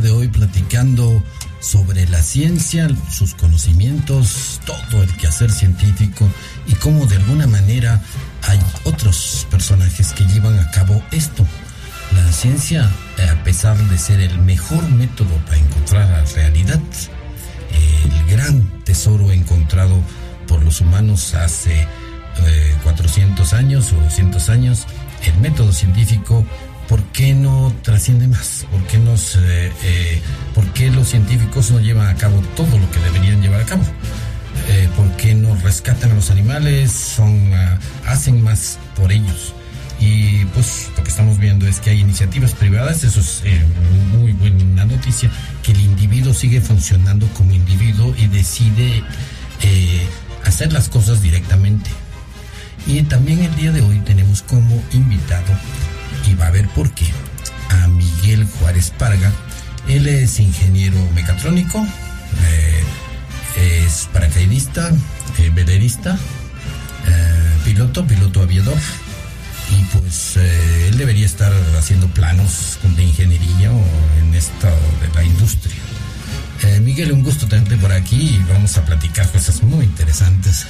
[0.00, 1.22] Día de hoy platicando
[1.60, 6.28] sobre la ciencia, sus conocimientos, todo el quehacer científico
[6.66, 8.02] y cómo de alguna manera
[8.42, 11.46] hay otros personajes que llevan a cabo esto.
[12.14, 12.90] La ciencia,
[13.30, 16.80] a pesar de ser el mejor método para encontrar la realidad,
[17.70, 20.00] el gran tesoro encontrado
[20.46, 21.86] por los humanos hace
[22.82, 24.86] 400 eh, años o 200 años,
[25.24, 26.44] el método científico
[26.88, 28.66] ¿por qué no trasciende más?
[28.70, 30.22] ¿Por qué, nos, eh, eh,
[30.54, 33.82] ¿Por qué los científicos no llevan a cabo todo lo que deberían llevar a cabo?
[34.68, 36.92] Eh, ¿Por qué no rescatan a los animales?
[36.92, 39.54] Son, ah, hacen más por ellos.
[39.98, 43.42] Y pues lo que estamos viendo es que hay iniciativas privadas, eso es
[44.12, 45.30] muy buena noticia,
[45.62, 49.02] que el individuo sigue funcionando como individuo y decide
[50.44, 51.88] hacer las cosas directamente.
[52.86, 55.54] Y también el día de hoy tenemos como invitado
[56.26, 57.06] y va a ver por qué.
[57.70, 59.32] A Miguel Juárez Parga.
[59.88, 61.86] Él es ingeniero mecatrónico,
[62.44, 62.84] eh,
[63.84, 64.90] es paracaidista,
[65.38, 66.18] eh, velerista,
[67.06, 68.78] eh, piloto, piloto aviador.
[69.70, 73.84] Y pues él debería estar haciendo planos de ingeniería o
[74.20, 74.68] en esto
[75.00, 75.74] de la industria.
[76.80, 80.66] Miguel, un gusto tenerte por aquí y vamos a platicar cosas muy interesantes.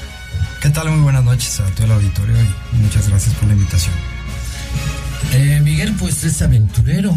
[0.61, 0.91] ¿Qué tal?
[0.91, 4.16] Muy buenas noches a todo el auditorio y muchas gracias por la invitación.
[5.33, 7.17] Eh, Miguel, pues es aventurero.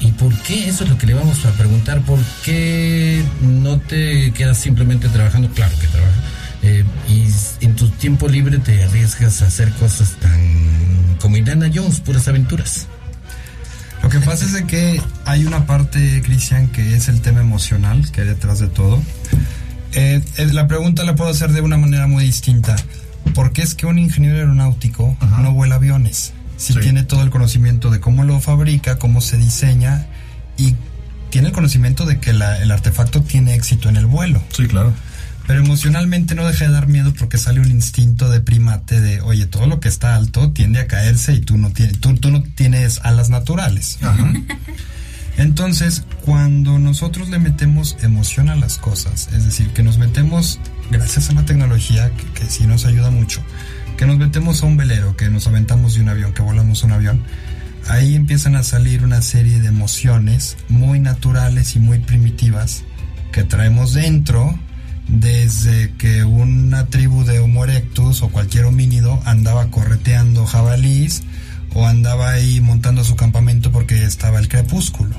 [0.00, 0.68] ¿Y por qué?
[0.68, 2.00] Eso es lo que le vamos a preguntar.
[2.02, 5.48] ¿Por qué no te quedas simplemente trabajando?
[5.50, 6.14] Claro que trabajas.
[6.62, 12.00] Eh, y en tu tiempo libre te arriesgas a hacer cosas tan como Indiana Jones,
[12.00, 12.86] puras aventuras.
[14.02, 18.10] Lo que pasa es de que hay una parte, Cristian, que es el tema emocional
[18.10, 19.02] que hay detrás de todo.
[19.92, 22.76] Eh, la pregunta la puedo hacer de una manera muy distinta.
[23.34, 26.34] ¿Por qué es que un ingeniero aeronáutico no vuela aviones?
[26.56, 30.06] Si tiene todo el conocimiento de cómo lo fabrica, cómo se diseña
[30.56, 30.74] y
[31.30, 34.42] tiene el conocimiento de que el artefacto tiene éxito en el vuelo.
[34.52, 34.92] Sí, claro.
[35.46, 39.46] Pero emocionalmente no deja de dar miedo porque sale un instinto de primate de, oye,
[39.46, 43.00] todo lo que está alto tiende a caerse y tú no tienes, tú, no tienes
[43.02, 43.98] alas naturales.
[45.36, 51.28] Entonces, cuando nosotros le metemos emoción a las cosas, es decir, que nos metemos, gracias
[51.28, 53.42] a la tecnología, que, que sí nos ayuda mucho,
[54.04, 56.92] que nos metemos a un velero, que nos aventamos de un avión, que volamos un
[56.92, 57.22] avión,
[57.88, 62.84] ahí empiezan a salir una serie de emociones muy naturales y muy primitivas
[63.32, 64.58] que traemos dentro
[65.08, 71.22] desde que una tribu de Homo erectus o cualquier homínido andaba correteando jabalís
[71.72, 75.16] o andaba ahí montando su campamento porque estaba el crepúsculo.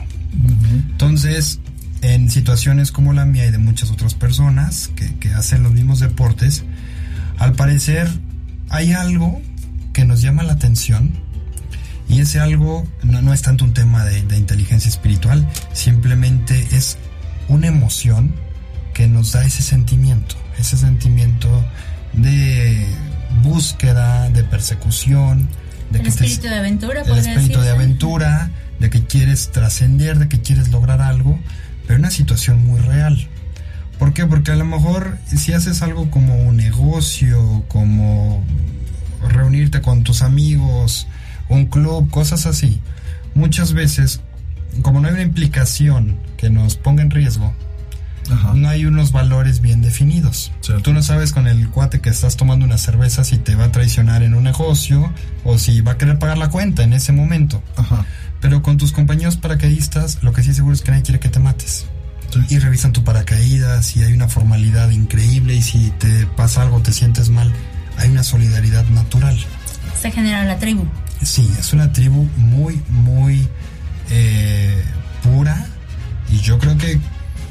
[0.92, 1.60] Entonces,
[2.04, 6.00] en situaciones como la mía y de muchas otras personas que, que hacen los mismos
[6.02, 6.64] deportes,
[7.40, 8.08] al parecer
[8.70, 9.42] hay algo
[9.94, 11.12] que nos llama la atención
[12.10, 16.98] y ese algo no, no es tanto un tema de, de inteligencia espiritual, simplemente es
[17.48, 18.34] una emoción
[18.94, 21.50] que nos da ese sentimiento, ese sentimiento
[22.14, 22.86] de
[23.44, 25.50] búsqueda, de persecución,
[25.92, 30.20] de el que te- espíritu de aventura, el espíritu de aventura, de que quieres trascender,
[30.20, 31.40] de que quieres lograr algo,
[31.88, 33.28] pero una situación muy real.
[34.00, 34.26] ¿Por qué?
[34.26, 38.44] Porque a lo mejor si haces algo como un negocio, como
[39.28, 41.08] reunirte con tus amigos,
[41.50, 42.82] un club, cosas así,
[43.34, 44.22] muchas veces,
[44.82, 47.54] como no hay una implicación que nos ponga en riesgo,
[48.56, 50.52] no hay unos valores bien definidos.
[50.82, 53.72] Tú no sabes con el cuate que estás tomando una cerveza si te va a
[53.72, 57.62] traicionar en un negocio o si va a querer pagar la cuenta en ese momento.
[58.42, 61.40] Pero con tus compañeros paracaidistas, lo que sí seguro es que nadie quiere que te
[61.40, 61.86] mates.
[62.50, 66.92] Y revisan tu paracaídas y hay una formalidad increíble y si te pasa algo, te
[66.92, 67.52] sientes mal,
[67.98, 69.38] hay una solidaridad natural.
[70.02, 70.86] Se genera la tribu.
[71.24, 73.48] Sí, es una tribu muy, muy
[74.12, 74.84] eh,
[75.24, 75.66] pura
[76.30, 77.00] y yo creo que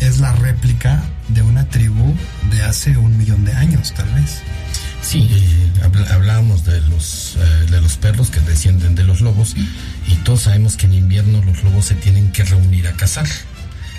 [0.01, 2.15] es la réplica de una tribu
[2.51, 4.41] de hace un millón de años, tal vez.
[5.03, 5.29] Sí,
[5.83, 9.55] habl- hablábamos de los, eh, de los perros que descienden de los lobos
[10.07, 13.27] y todos sabemos que en invierno los lobos se tienen que reunir a cazar.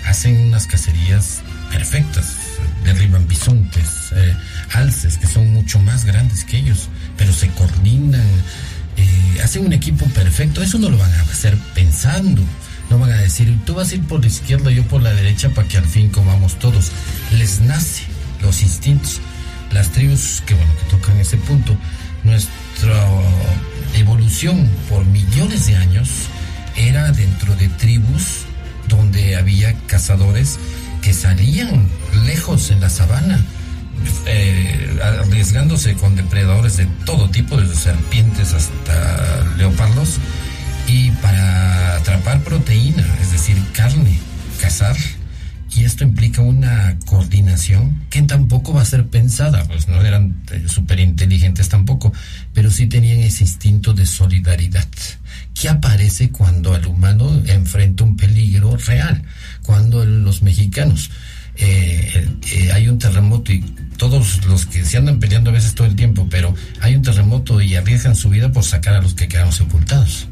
[0.06, 2.36] Hacen unas cacerías perfectas,
[2.84, 4.34] derriban bisontes, eh,
[4.72, 8.22] alces que son mucho más grandes que ellos, pero se coordinan,
[8.96, 10.62] eh, hacen un equipo perfecto.
[10.62, 12.42] Eso no lo van a hacer pensando.
[12.88, 15.50] No van a decir, tú vas a ir por la izquierda, yo por la derecha,
[15.50, 16.92] para que al fin comamos todos.
[17.32, 18.04] Les nace
[18.42, 19.20] los instintos.
[19.72, 21.76] Las tribus, que bueno, que tocan ese punto,
[22.22, 23.04] nuestra
[23.94, 26.08] evolución por millones de años
[26.76, 28.45] era dentro de tribus
[28.88, 30.58] donde había cazadores
[31.02, 31.88] que salían
[32.24, 33.44] lejos en la sabana,
[34.26, 40.18] eh, arriesgándose con depredadores de todo tipo, desde serpientes hasta leopardos,
[40.88, 44.18] y para atrapar proteína, es decir, carne,
[44.60, 44.96] cazar.
[45.74, 51.00] Y esto implica una coordinación que tampoco va a ser pensada, pues no eran súper
[51.00, 52.12] inteligentes tampoco,
[52.54, 54.88] pero sí tenían ese instinto de solidaridad
[55.58, 59.22] que aparece cuando el humano enfrenta un peligro real,
[59.62, 61.10] cuando los mexicanos
[61.56, 63.60] eh, eh, hay un terremoto y
[63.96, 67.62] todos los que se andan peleando a veces todo el tiempo, pero hay un terremoto
[67.62, 70.28] y arriesgan su vida por sacar a los que quedan sepultados.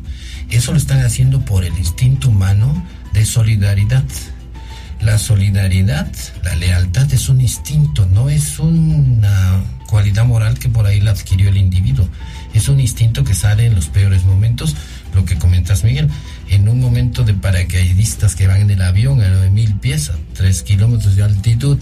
[0.51, 4.05] Eso lo están haciendo por el instinto humano de solidaridad.
[5.01, 6.13] La solidaridad,
[6.45, 11.49] la lealtad es un instinto, no es una cualidad moral que por ahí la adquirió
[11.49, 12.09] el individuo.
[12.53, 14.77] Es un instinto que sale en los peores momentos,
[15.14, 16.09] lo que comentas Miguel,
[16.51, 20.62] en un momento de paracaidistas que van en el avión a 9000 pies, a 3
[20.62, 21.79] kilómetros de altitud,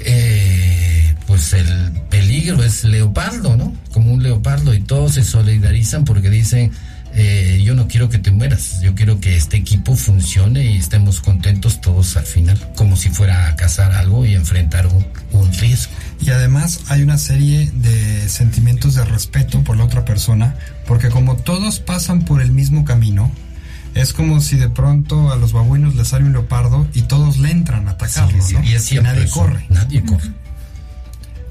[0.00, 3.74] eh, pues el peligro es leopardo, ¿no?
[3.92, 6.72] Como un leopardo y todos se solidarizan porque dicen,
[7.14, 11.20] eh, yo no quiero que te mueras, yo quiero que este equipo funcione y estemos
[11.20, 15.92] contentos todos al final, como si fuera a cazar algo y enfrentar un, un riesgo.
[16.20, 21.36] Y además hay una serie de sentimientos de respeto por la otra persona, porque como
[21.36, 23.30] todos pasan por el mismo camino,
[23.94, 27.50] es como si de pronto a los babuinos les sale un leopardo y todos le
[27.50, 28.64] entran a atacarlo, Sí, sí, ¿no?
[28.64, 29.66] y es cierto nadie eso, corre.
[29.68, 30.30] Nadie corre.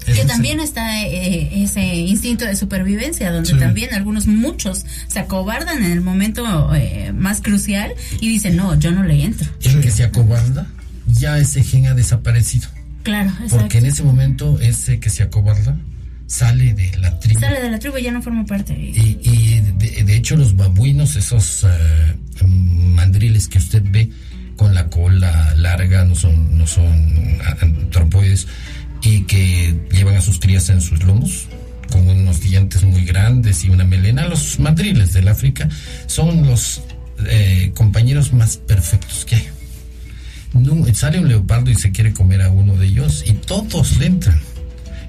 [0.06, 3.58] Es que también está eh, ese instinto de supervivencia, donde Sí.
[3.58, 8.90] también algunos, muchos, se acobardan en el momento eh, más crucial y dicen, no, yo
[8.90, 9.48] no le entro.
[9.62, 10.66] El que se acobarda,
[11.06, 12.68] ya ese gen ha desaparecido.
[13.04, 13.58] Claro, exacto.
[13.58, 15.78] Porque en ese momento ese que se acobarda
[16.26, 17.38] sale de la tribu.
[17.38, 18.74] Sale de la tribu y ya no forma parte.
[18.74, 24.10] Y, y de, de hecho los babuinos, esos eh, mandriles que usted ve
[24.56, 28.46] con la cola larga, no son, no son antropoides,
[29.02, 31.46] y que llevan a sus crías en sus lomos,
[31.90, 35.68] con unos dientes muy grandes y una melena, los mandriles del África
[36.06, 36.82] son los
[37.26, 39.48] eh, compañeros más perfectos que hay.
[40.54, 44.06] No, sale un leopardo y se quiere comer a uno de ellos y todos le
[44.06, 44.40] entran.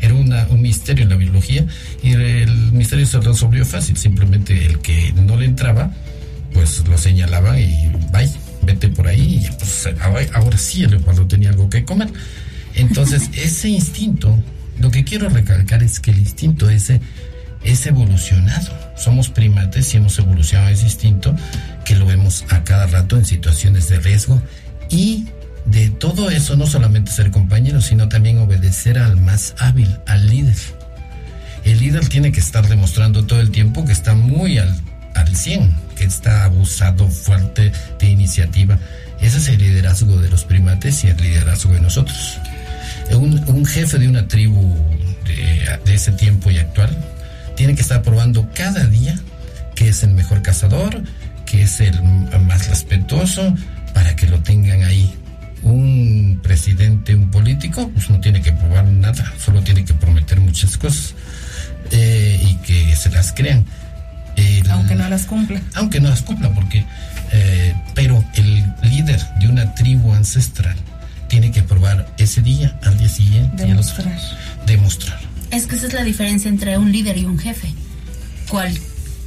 [0.01, 1.65] Era una- un misterio en la biología
[2.03, 3.95] y el misterio se resolvió fácil.
[3.97, 5.91] Simplemente el que no le entraba,
[6.53, 8.33] pues lo señalaba y vaya,
[8.63, 9.45] vete por ahí.
[9.45, 12.09] Y pues, ahora, ahora sí el leopardo tenía algo que comer.
[12.75, 14.37] Entonces, ese instinto,
[14.79, 17.01] lo que quiero recalcar es que el instinto ese
[17.63, 18.73] es evolucionado.
[18.97, 21.35] Somos primates y hemos evolucionado ese instinto
[21.85, 24.41] que lo vemos a cada rato en situaciones de riesgo
[24.89, 25.25] y
[25.65, 30.55] de todo eso no solamente ser compañero, sino también obedecer al más hábil, al líder.
[31.63, 34.79] El líder tiene que estar demostrando todo el tiempo que está muy al
[35.15, 38.77] al 100, que está abusado fuerte de iniciativa.
[39.21, 42.37] Ese es el liderazgo de los primates y el liderazgo de nosotros.
[43.11, 44.75] Un, un jefe de una tribu
[45.25, 46.95] de, de ese tiempo y actual
[47.55, 49.17] tiene que estar probando cada día
[49.73, 51.01] que es el mejor cazador,
[51.45, 53.53] que es el más respetuoso,
[53.93, 55.13] para que lo tengan ahí.
[55.65, 60.77] Un presidente, un político, pues no tiene que probar nada, solo tiene que prometer muchas
[60.77, 61.15] cosas
[61.91, 63.65] eh, y que se las crean.
[64.35, 65.59] El- Aunque no las cumpla.
[65.73, 66.85] aunque no las cumpla, porque,
[67.31, 70.75] eh, pero el líder de una tribu ancestral
[71.29, 73.95] tiene que probar ese día, al día siguiente, y al otro.
[74.03, 74.19] Demostrar.
[74.67, 75.19] demostrar.
[75.51, 77.73] Es que esa es la diferencia entre un líder y un jefe.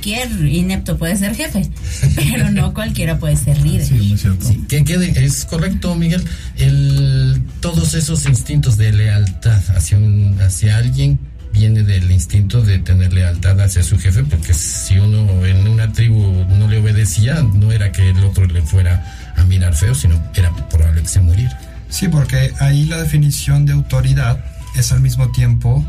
[0.09, 1.69] Cualquier inepto puede ser jefe,
[2.17, 3.87] pero no cualquiera puede ser líder.
[3.87, 4.47] Sí, muy cierto.
[4.47, 6.25] Sí, que quede, es correcto, Miguel.
[6.57, 11.19] El, todos esos instintos de lealtad hacia, un, hacia alguien
[11.53, 16.47] viene del instinto de tener lealtad hacia su jefe, porque si uno en una tribu
[16.49, 20.55] no le obedecía, no era que el otro le fuera a mirar feo, sino era
[20.69, 21.59] probable que se muriera.
[21.91, 24.43] Sí, porque ahí la definición de autoridad
[24.75, 25.85] es al mismo tiempo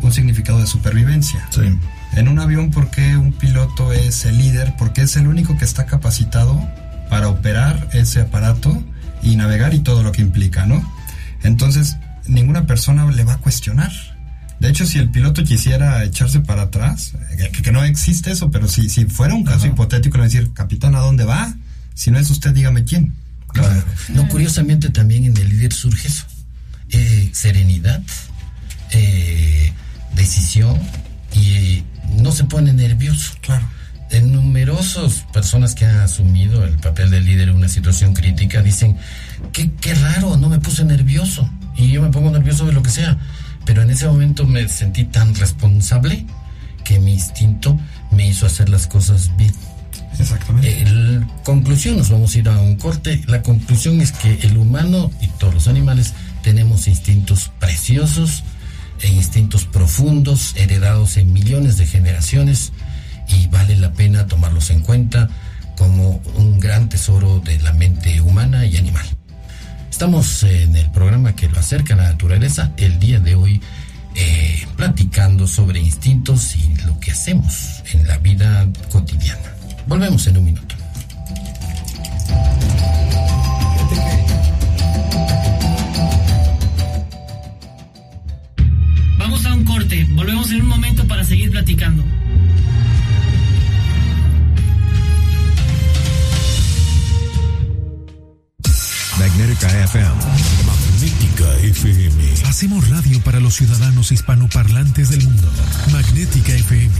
[0.00, 1.46] un significado de supervivencia.
[1.50, 1.62] Sí.
[2.14, 4.74] En un avión, ¿por qué un piloto es el líder?
[4.76, 6.60] Porque es el único que está capacitado
[7.08, 8.82] para operar ese aparato
[9.22, 10.82] y navegar y todo lo que implica, ¿no?
[11.42, 11.96] Entonces,
[12.26, 13.92] ninguna persona le va a cuestionar.
[14.58, 18.50] De hecho, si el piloto quisiera echarse para atrás, eh, que, que no existe eso,
[18.50, 21.54] pero si, si fuera un caso hipotético, le va a decir, capitán, ¿a dónde va?
[21.94, 23.14] Si no es usted, dígame quién.
[23.48, 23.82] Claro.
[24.10, 26.24] No, curiosamente también en el líder surge eso.
[26.90, 28.02] Eh, serenidad,
[28.90, 29.72] eh,
[30.14, 30.78] decisión
[31.34, 31.84] y eh,
[32.18, 33.34] no se pone nervioso.
[33.40, 33.66] Claro.
[34.10, 38.96] En numerosas personas que han asumido el papel de líder en una situación crítica dicen,
[39.52, 41.48] qué, qué raro, no me puse nervioso.
[41.76, 43.16] Y yo me pongo nervioso de lo que sea.
[43.64, 46.26] Pero en ese momento me sentí tan responsable
[46.84, 47.78] que mi instinto
[48.10, 49.54] me hizo hacer las cosas bien.
[50.18, 50.82] Exactamente.
[50.82, 53.22] El- conclusión, nos vamos a ir a un corte.
[53.28, 58.42] La conclusión es que el humano y todos los animales tenemos instintos preciosos
[59.02, 62.72] e instintos profundos, heredados en millones de generaciones
[63.28, 65.28] y vale la pena tomarlos en cuenta
[65.76, 69.06] como un gran tesoro de la mente humana y animal.
[69.90, 73.60] Estamos en el programa que lo acerca a la naturaleza el día de hoy
[74.14, 79.54] eh, platicando sobre instintos y lo que hacemos en la vida cotidiana.
[79.86, 80.74] Volvemos en un minuto.
[89.20, 90.06] Vamos a un corte.
[90.12, 92.02] Volvemos en un momento para seguir platicando.
[99.18, 100.10] Magnética FM.
[100.64, 102.48] Magnética FM.
[102.48, 105.52] Hacemos radio para los ciudadanos hispanoparlantes del mundo.
[105.92, 106.90] Magnética FM.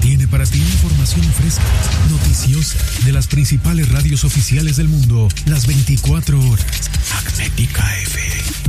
[0.00, 1.62] Tiene para ti información fresca,
[2.10, 6.90] noticiosa, de las principales radios oficiales del mundo, las 24 horas.
[7.14, 8.67] Magnética FM.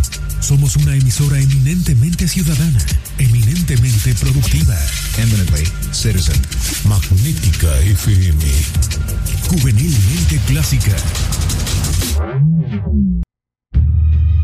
[0.49, 2.79] Somos una emisora eminentemente ciudadana,
[3.19, 4.75] eminentemente productiva.
[5.19, 6.41] Eminently citizen.
[6.85, 8.43] Magnética FM.
[9.47, 10.95] Juvenilmente clásica.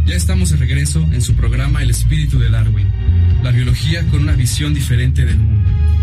[0.06, 2.88] Ya estamos de regreso en su programa El espíritu de Darwin,
[3.42, 5.95] la biología con una visión diferente del mundo.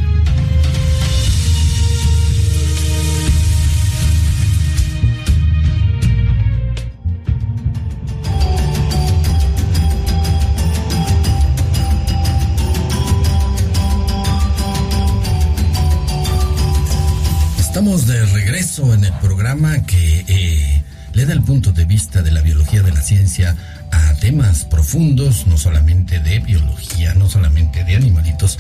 [17.73, 20.83] Estamos de regreso en el programa que eh,
[21.15, 23.57] le da el punto de vista de la biología de la ciencia
[23.91, 28.59] a temas profundos, no solamente de biología, no solamente de animalitos,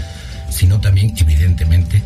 [0.48, 2.02] sino también evidentemente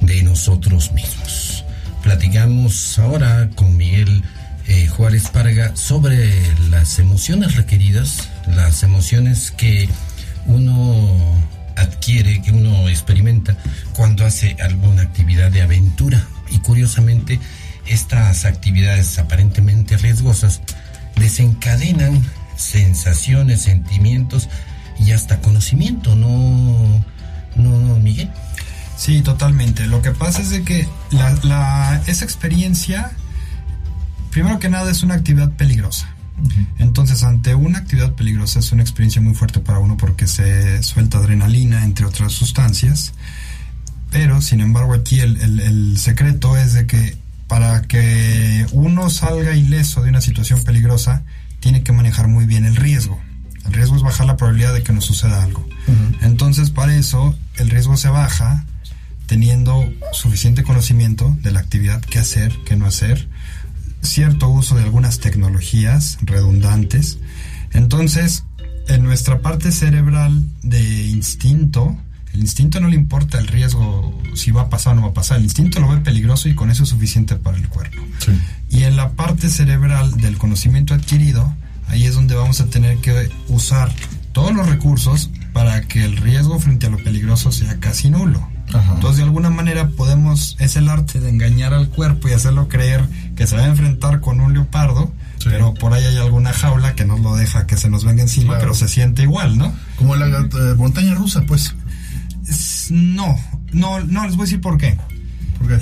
[0.00, 1.66] de nosotros mismos.
[2.02, 4.22] Platicamos ahora con Miguel
[4.68, 9.86] eh, Juárez Parga sobre las emociones requeridas, las emociones que
[10.46, 11.36] uno
[11.82, 13.56] adquiere, que uno experimenta
[13.94, 16.26] cuando hace alguna actividad de aventura.
[16.50, 17.38] Y curiosamente,
[17.86, 20.60] estas actividades aparentemente riesgosas
[21.16, 22.22] desencadenan
[22.56, 24.48] sensaciones, sentimientos
[24.98, 27.04] y hasta conocimiento, ¿no,
[27.56, 28.30] no Miguel?
[28.96, 29.86] Sí, totalmente.
[29.86, 33.10] Lo que pasa es de que la, la- esa experiencia,
[34.30, 36.11] primero que nada, es una actividad peligrosa.
[36.78, 41.18] Entonces, ante una actividad peligrosa es una experiencia muy fuerte para uno porque se suelta
[41.18, 43.12] adrenalina, entre otras sustancias.
[44.10, 47.16] Pero, sin embargo, aquí el, el- el secreto es de que
[47.46, 51.22] para que uno salga ileso de una situación peligrosa,
[51.60, 53.20] tiene que manejar muy bien el riesgo.
[53.66, 55.66] El riesgo es bajar la probabilidad de que nos suceda algo.
[56.22, 58.64] Entonces, para eso, el riesgo se baja
[59.26, 63.28] teniendo suficiente conocimiento de la actividad, qué hacer, qué no hacer,
[64.02, 67.18] cierto uso de algunas tecnologías redundantes.
[67.72, 68.44] Entonces,
[68.88, 71.96] en nuestra parte cerebral de instinto,
[72.34, 75.14] el instinto no le importa el riesgo si va a pasar o no va a
[75.14, 75.38] pasar.
[75.38, 78.02] El instinto lo ve peligroso y con eso es suficiente para el cuerpo.
[78.70, 81.54] Y en la parte cerebral del conocimiento adquirido,
[81.88, 83.92] ahí es donde vamos a tener que usar
[84.32, 88.48] todos los recursos para que el riesgo frente a lo peligroso sea casi nulo.
[88.94, 93.06] Entonces, de alguna manera podemos, es el arte de engañar al cuerpo y hacerlo creer
[93.36, 95.12] que se va a enfrentar con un leopardo,
[95.44, 98.58] pero por ahí hay alguna jaula que nos lo deja que se nos venga encima,
[98.58, 99.72] pero se siente igual, ¿no?
[99.96, 101.74] Como la eh, montaña rusa, pues.
[102.90, 103.38] No,
[103.72, 104.98] no, no, les voy a decir por qué.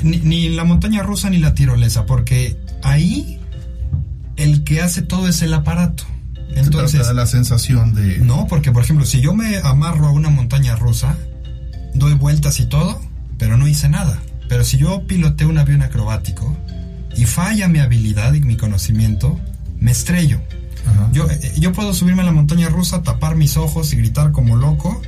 [0.02, 3.40] Ni, ni la montaña rusa ni la tirolesa, porque ahí
[4.36, 6.04] el que hace todo es el aparato.
[6.54, 8.18] Entonces, da la sensación de...
[8.18, 11.16] No, porque por ejemplo, si yo me amarro a una montaña rusa,
[11.94, 13.00] doy vueltas y todo,
[13.38, 14.18] pero no hice nada.
[14.48, 16.56] Pero si yo piloteo un avión acrobático
[17.20, 19.38] y falla mi habilidad y mi conocimiento,
[19.78, 20.40] me estrello.
[21.12, 24.56] Yo, eh, yo puedo subirme a la montaña rusa, tapar mis ojos y gritar como
[24.56, 25.02] loco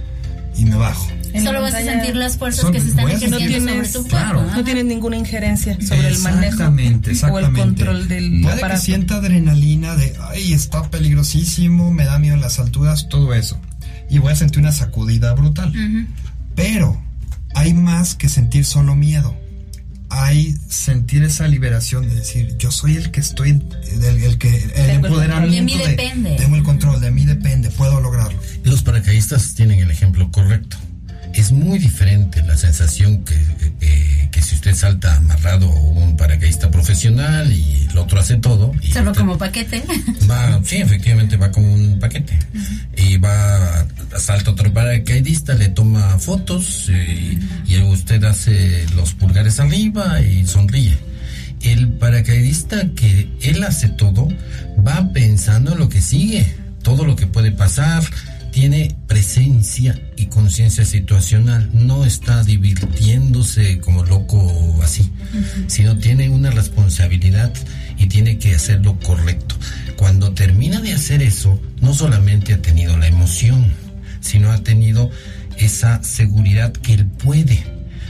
[0.55, 1.09] y me bajo.
[1.43, 4.43] Solo vas a sentir las fuerzas que se están ejerciendo no tienes, sobre tu cuerpo.
[4.43, 7.13] No tienes ninguna injerencia sobre el manejo exactamente.
[7.31, 8.79] o el control del Puede aparato.
[8.79, 13.59] que sienta adrenalina de, ay, está peligrosísimo, me da miedo en las alturas, todo eso.
[14.11, 15.73] Y voy a sentir una sacudida brutal.
[16.55, 17.03] Pero
[17.55, 19.35] hay más que sentir solo miedo.
[20.15, 24.71] Hay sentir esa liberación de decir, yo soy el que estoy, el, el que, el
[24.73, 25.51] Tengo el empoderamiento control.
[25.51, 26.37] De mí depende.
[26.37, 28.39] tengo el control, de mí depende, puedo lograrlo.
[28.65, 30.77] Los paracaidistas tienen el ejemplo correcto.
[31.35, 33.35] Es muy diferente la sensación que,
[33.81, 38.73] que, que si usted salta amarrado a un paracaidista profesional y el otro hace todo.
[38.83, 39.83] Y Solo como paquete.
[40.31, 42.39] Va, sí, efectivamente va como un paquete.
[42.97, 43.87] Y va,
[44.19, 50.97] salta otro paracaidista, le toma fotos y, y usted hace los pulgares arriba y sonríe.
[51.61, 54.29] El paracaidista que él hace todo
[54.87, 58.03] va pensando en lo que sigue, todo lo que puede pasar,
[58.53, 65.11] tiene presencia y conciencia situacional, no está divirtiéndose como loco así,
[65.67, 67.53] sino tiene una responsabilidad
[67.99, 69.57] y tiene que hacer lo correcto.
[69.97, 73.73] Cuando termina de hacer eso, no solamente ha tenido la emoción,
[74.21, 75.11] sino ha tenido
[75.57, 77.65] esa seguridad que él puede.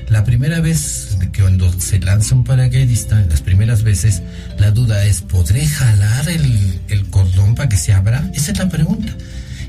[0.09, 4.23] La primera vez que cuando se lanza un paracaidista, las primeras veces,
[4.59, 8.29] la duda es, ¿podré jalar el, el cordón para que se abra?
[8.35, 9.17] Esa es la pregunta.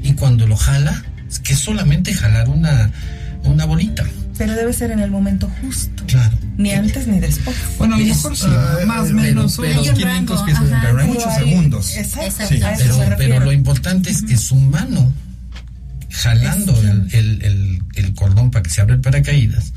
[0.03, 2.91] Y cuando lo jala, es que solamente jalar una,
[3.43, 4.03] una bolita.
[4.37, 6.03] Pero debe ser en el momento justo.
[6.07, 6.35] Claro.
[6.57, 7.55] Ni antes ni después.
[7.77, 8.47] Bueno, a lo mejor sí,
[8.85, 10.79] más o menos pero- unos 500 pies, ajá.
[10.83, 11.95] pero hay muchos segundos.
[11.97, 12.47] Exacto.
[12.47, 12.59] Sí.
[12.77, 15.13] Pero, pero lo importante es que su mano,
[16.11, 19.73] jalando el, el- el- el cordón para que se abra el paracaídas,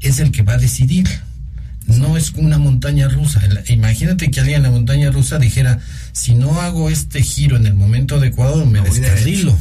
[0.00, 1.06] es el que va a decidir.
[1.88, 3.40] No es una montaña rusa.
[3.68, 5.80] Imagínate que alguien en la montaña rusa dijera,
[6.12, 9.56] si no hago este giro en el momento adecuado, me voy descarrilo.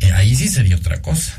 [0.00, 1.32] Eh, ahí sí sería otra cosa.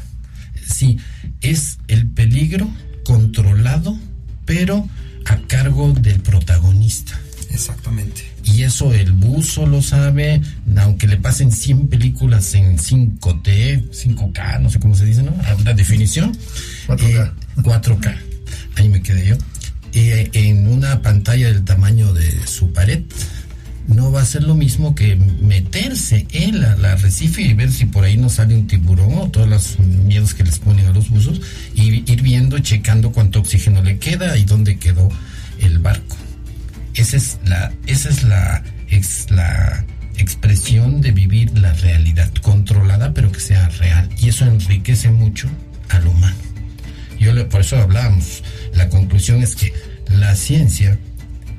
[0.66, 0.98] Sí,
[1.42, 2.70] es el peligro
[3.04, 3.98] controlado,
[4.46, 4.88] pero
[5.26, 7.20] a cargo del protagonista.
[7.50, 8.24] Exactamente.
[8.44, 10.42] Y eso el buzo lo sabe,
[10.78, 15.34] aunque le pasen 100 películas en 5T, 5K, no sé cómo se dice, ¿no?
[15.64, 16.38] La definición.
[16.88, 17.28] 4K.
[17.28, 18.16] Eh, 4K.
[18.76, 19.38] Ahí me quedé yo.
[19.98, 23.04] Eh, en una pantalla del tamaño de su pared,
[23.88, 27.86] no va a ser lo mismo que meterse en la, la arrecife y ver si
[27.86, 31.10] por ahí no sale un tiburón o todos los miedos que les ponen a los
[31.10, 31.40] buzos
[31.76, 35.08] y ir viendo, checando cuánto oxígeno le queda y dónde quedó
[35.62, 36.18] el barco.
[36.94, 39.86] Esa es la, esa es la, ex- la
[40.18, 44.10] expresión de vivir la realidad controlada, pero que sea real.
[44.18, 45.48] Y eso enriquece mucho
[45.90, 46.36] al humano.
[47.20, 48.44] Yo por eso hablábamos.
[48.74, 49.74] La conclusión es que
[50.10, 51.00] la ciencia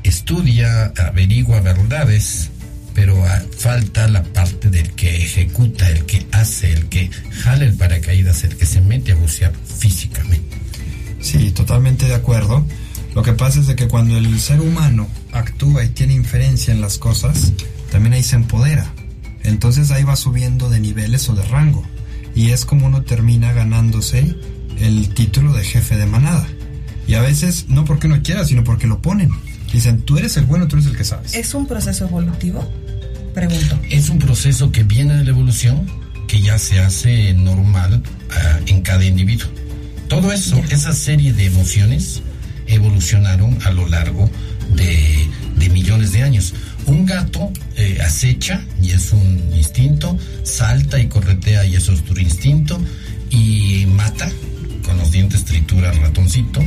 [0.03, 2.51] estudia, averigua verdades,
[2.95, 3.23] pero
[3.57, 8.57] falta la parte del que ejecuta, el que hace, el que jala el paracaídas, el
[8.57, 10.57] que se mete a bucear físicamente.
[11.21, 12.65] Sí, totalmente de acuerdo.
[13.15, 16.81] Lo que pasa es de que cuando el ser humano actúa y tiene inferencia en
[16.81, 17.53] las cosas,
[17.91, 18.93] también ahí se empodera.
[19.43, 21.85] Entonces ahí va subiendo de niveles o de rango.
[22.35, 24.37] Y es como uno termina ganándose
[24.81, 26.47] el título de jefe de manada.
[27.07, 29.31] Y a veces no porque uno quiera, sino porque lo ponen.
[29.73, 31.35] Dicen, tú eres el bueno, tú eres el que sabes.
[31.35, 32.69] ¿Es un proceso evolutivo?
[33.35, 33.79] Pregunto.
[33.91, 35.87] Es un proceso que viene de la evolución,
[36.27, 39.49] que ya se hace normal ah, en cada individuo.
[40.09, 42.23] Todo eso, esa serie de emociones,
[42.67, 44.31] evolucionaron a lo largo
[44.75, 46.55] de, de millones de años.
[46.87, 52.21] Un gato eh, acecha y es un instinto, salta y corretea y eso es otro
[52.21, 52.81] instinto,
[53.31, 54.31] y mata,
[54.87, 56.61] con los dientes tritura al ratoncito,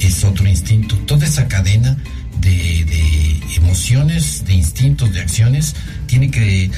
[0.00, 0.96] es otro instinto.
[1.06, 1.96] Toda esa cadena
[2.40, 5.74] de, de emociones, de instintos, de acciones,
[6.06, 6.70] tiene que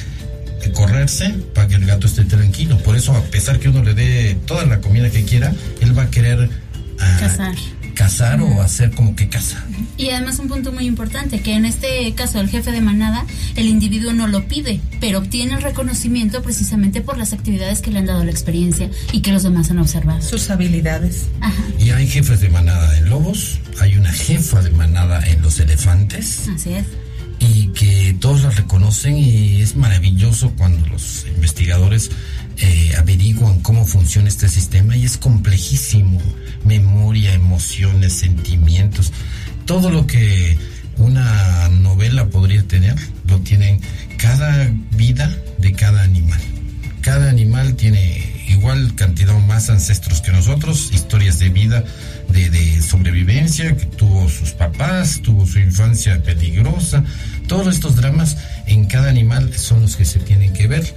[0.73, 2.77] correrse para que el gato esté tranquilo.
[2.79, 6.03] Por eso, a pesar que uno le dé toda la comida que quiera, él va
[6.03, 6.49] a querer
[6.99, 7.55] ah, Cazar.
[7.93, 9.63] Cazar o hacer como que caza.
[9.97, 13.25] Y además un punto muy importante, que en este caso el jefe de manada,
[13.55, 17.99] el individuo no lo pide, pero obtiene el reconocimiento precisamente por las actividades que le
[17.99, 20.21] han dado la experiencia y que los demás han observado.
[20.21, 21.27] Sus habilidades.
[21.39, 25.59] Ajá, Y hay jefes de manada en lobos, hay una jefa de manada en los
[25.59, 26.47] elefantes.
[26.53, 26.85] así es.
[27.41, 32.11] Y que todos la reconocen y es maravilloso cuando los investigadores
[32.57, 36.21] eh, averiguan cómo funciona este sistema y es complejísimo.
[36.63, 39.11] Memoria, emociones, sentimientos,
[39.65, 40.57] todo lo que
[40.97, 42.95] una novela podría tener,
[43.27, 43.81] lo tienen
[44.17, 46.39] cada vida de cada animal.
[47.01, 51.83] Cada animal tiene igual cantidad o más ancestros que nosotros, historias de vida,
[52.31, 57.03] de, sobrevivencia, que tuvo sus papás, tuvo su infancia peligrosa.
[57.47, 60.95] Todos estos dramas en cada animal son los que se tienen que ver.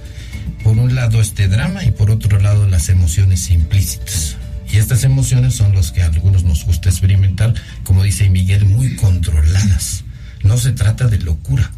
[0.63, 4.37] Por un lado este drama y por otro lado las emociones implícitas.
[4.71, 8.95] Y estas emociones son las que a algunos nos gusta experimentar, como dice Miguel, muy
[8.95, 10.03] controladas.
[10.43, 11.71] No se trata de locura.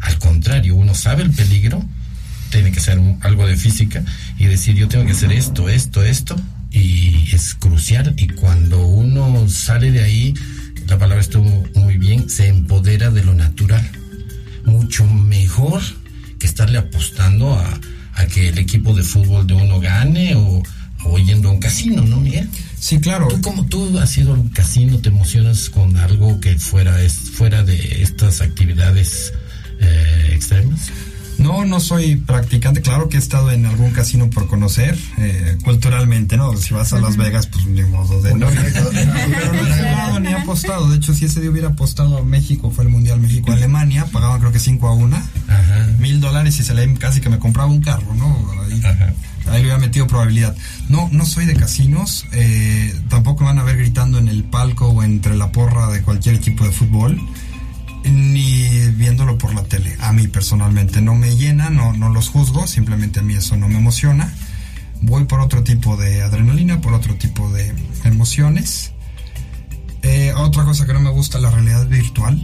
[0.00, 1.82] Al contrario, uno sabe el peligro,
[2.50, 4.02] tiene que un- algo de física
[4.38, 6.36] y decir yo tengo que hacer esto, esto, esto
[6.74, 10.34] y es crucial y cuando uno sale de ahí,
[10.88, 13.88] la palabra estuvo muy bien, se empodera de lo natural.
[14.64, 15.80] Mucho mejor
[16.38, 17.80] que estarle apostando a,
[18.14, 20.62] a que el equipo de fútbol de uno gane o,
[21.04, 22.48] o yendo a un casino, ¿no, Miguel?
[22.78, 23.28] Sí, claro.
[23.28, 27.14] ¿Tú como tú has ido a un casino, te emocionas con algo que fuera, es,
[27.14, 29.32] fuera de estas actividades
[29.80, 30.90] eh, extremas?
[31.44, 32.80] No, no soy practicante.
[32.80, 36.56] Claro que he estado en algún casino por conocer, eh, culturalmente, ¿no?
[36.56, 38.46] Si vas a Las Vegas, pues ni modo de no.
[38.46, 38.92] Pero
[39.52, 40.88] no he jugado ni he apostado.
[40.88, 44.52] De hecho, si ese día hubiera apostado a México, fue el Mundial México-Alemania, pagaban creo
[44.52, 45.86] que 5 a 1, Ajá.
[45.98, 48.34] mil dólares y se le casi que me compraba un carro, ¿no?
[48.62, 49.12] Ahí, Ajá.
[49.48, 50.56] ahí le hubiera metido probabilidad.
[50.88, 52.24] No, no soy de casinos.
[52.32, 56.00] eh, tampoco me van a ver gritando en el palco o entre la porra de
[56.00, 57.20] cualquier equipo de fútbol
[58.04, 59.96] ni viéndolo por la tele.
[60.00, 63.68] A mí personalmente no me llena, no, no los juzgo, simplemente a mí eso no
[63.68, 64.32] me emociona.
[65.00, 67.74] Voy por otro tipo de adrenalina, por otro tipo de
[68.04, 68.92] emociones.
[70.02, 72.42] Eh, otra cosa que no me gusta, la realidad virtual.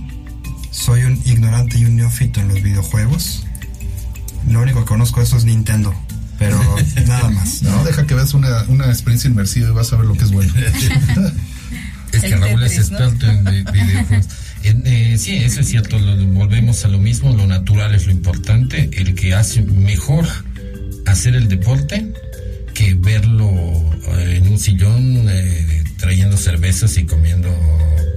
[0.70, 3.46] Soy un ignorante y un neófito en los videojuegos.
[4.48, 5.94] Lo único que conozco de eso es Nintendo,
[6.38, 6.58] pero
[7.06, 7.62] nada más.
[7.62, 10.30] No, deja que veas una, una experiencia inmersiva y vas a ver lo que es
[10.32, 10.52] bueno.
[12.12, 14.26] Es que Raúl es experto en vi- videojuegos.
[14.62, 18.12] En, eh, sí, eso es cierto, lo- volvemos a lo mismo, lo natural es lo
[18.12, 20.26] importante, el que hace mejor
[21.06, 22.12] hacer el deporte
[22.74, 23.48] que verlo
[24.18, 27.48] eh, en un sillón eh, trayendo cervezas y comiendo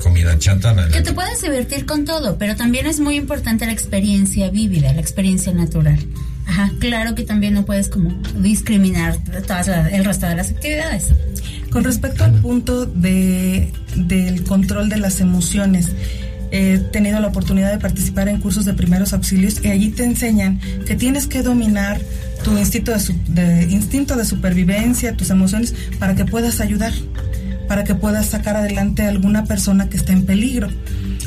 [0.02, 0.90] comida chata.
[0.90, 5.02] Que te puedes divertir con todo, pero también es muy importante la experiencia vívida, la
[5.02, 5.98] experiencia natural.
[6.46, 8.10] Ajá, claro que también no puedes como
[8.42, 9.18] discriminar
[9.48, 11.08] todas la- el resto de las actividades.
[11.72, 15.88] Con respecto al punto de, del control de las emociones,
[16.56, 20.60] he tenido la oportunidad de participar en cursos de primeros auxilios y allí te enseñan
[20.86, 22.00] que tienes que dominar
[22.44, 26.94] tu instinto de, su- de- instinto de supervivencia, tus emociones, para que puedas ayudar,
[27.68, 30.70] para que puedas sacar adelante a alguna persona que esté en peligro.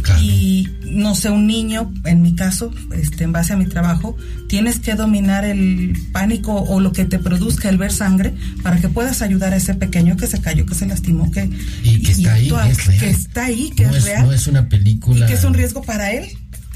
[0.02, 0.20] Claro.
[0.22, 4.16] Y no sé, un niño, en mi caso, este, en base a mi trabajo,
[4.48, 8.88] tienes que dominar el pánico o lo que te produzca el ver sangre para que
[8.88, 11.50] puedas ayudar a ese pequeño que se cayó, que se lastimó, que,
[11.82, 14.46] Y que está ahí, es que está ahí, que no, es, es, real no es
[14.46, 15.24] una película.
[15.24, 16.26] y que es un riesgo para él.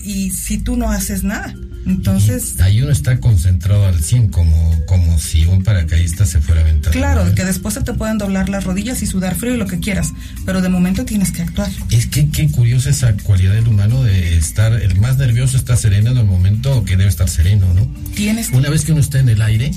[0.02, 1.54] Y si tú no haces nada,
[1.86, 6.60] entonces, Y ahí uno está concentrado al 100, como, como si un paracaidista se fuera
[6.60, 6.92] a aventar.
[6.92, 9.80] claro, que después se te pueden doblar las rodillas y sudar frío y lo que
[9.80, 10.12] quieras,
[10.44, 11.70] pero de momento tienes que actuar.
[11.90, 16.10] Es que qué curiosa esa cualidad del humano de estar, el más nervioso está sereno
[16.10, 17.88] en el momento que debe estar sereno, ¿no?
[18.14, 19.72] Tienes Una vez que uno está en el aire,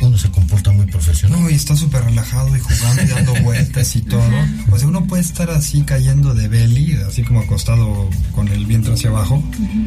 [0.00, 1.40] uno se comporta muy profesional.
[1.40, 4.30] No, y está súper relajado y jugando y dando vueltas y todo.
[4.70, 8.94] O sea, uno puede estar así cayendo de belly, así como acostado con el vientre
[8.94, 9.42] hacia abajo,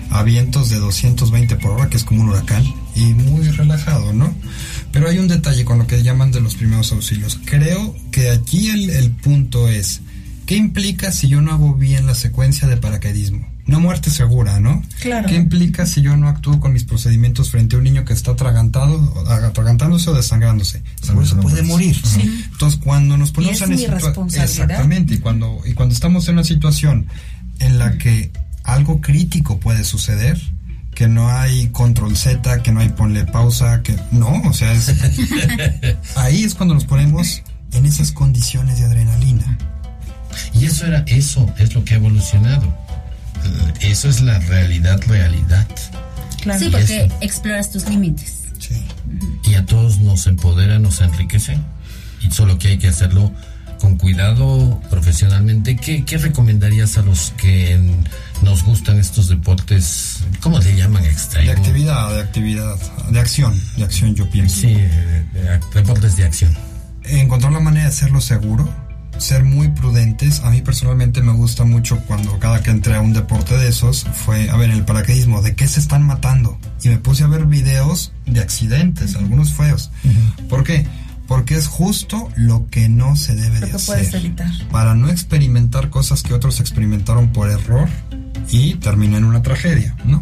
[0.09, 2.63] a vientos de 220 por hora, que es como un huracán,
[2.95, 4.33] y muy relajado, ¿no?
[4.91, 7.39] Pero hay un detalle con lo que llaman de los primeros auxilios.
[7.45, 10.01] Creo que aquí el, el punto es,
[10.45, 13.52] ¿qué implica si yo no hago bien la secuencia de paracaidismo?
[13.65, 14.83] Una muerte segura, ¿no?
[14.99, 15.27] Claro.
[15.27, 18.31] ¿Qué implica si yo no actúo con mis procedimientos frente a un niño que está
[18.31, 20.83] atragantado, atragantándose o desangrándose?
[21.01, 21.95] Seguro se puede morir.
[22.51, 24.43] Entonces, cuando nos ponemos es en esa.
[24.43, 27.07] Exactamente, y cuando, y cuando estamos en una situación
[27.59, 28.31] en la que
[28.63, 30.41] algo crítico puede suceder,
[30.93, 34.93] que no hay control Z, que no hay ponle pausa, que no, o sea, es,
[36.15, 39.57] ahí es cuando nos ponemos en esas condiciones de adrenalina.
[40.53, 42.75] Y eso era, eso es lo que ha evolucionado.
[43.45, 45.67] Eh, Eso es la realidad, realidad.
[46.59, 48.39] Sí, Y porque eso- exploras tus límites.
[49.45, 51.57] y a todos nos empodera, nos enriquece.
[52.21, 53.31] Y solo que hay que hacerlo
[53.79, 55.75] con cuidado, profesionalmente.
[55.75, 57.77] ¿Qué, qué recomendarías a los que
[58.41, 60.19] nos gustan estos deportes?
[60.39, 61.03] ¿Cómo le llaman?
[61.05, 61.45] Extremo.
[61.47, 62.75] De actividad, de actividad,
[63.11, 64.61] de acción, de acción yo pienso.
[64.61, 66.55] Sí, de deportes de acción.
[67.03, 68.73] Encontrar la manera de hacerlo seguro,
[69.17, 70.41] ser muy prudentes.
[70.41, 74.05] A mí personalmente me gusta mucho cuando cada que entré a un deporte de esos
[74.25, 76.57] fue, a ver, el paracaidismo, ¿de qué se están matando?
[76.83, 79.91] Y me puse a ver videos de accidentes, algunos feos.
[80.49, 80.85] ¿Por qué?
[81.27, 84.15] Porque es justo lo que no se debe Lo de que puedes hacer.
[84.15, 84.51] evitar.
[84.71, 87.87] Para no experimentar cosas que otros experimentaron por error
[88.49, 90.21] y terminó en una tragedia, ¿no?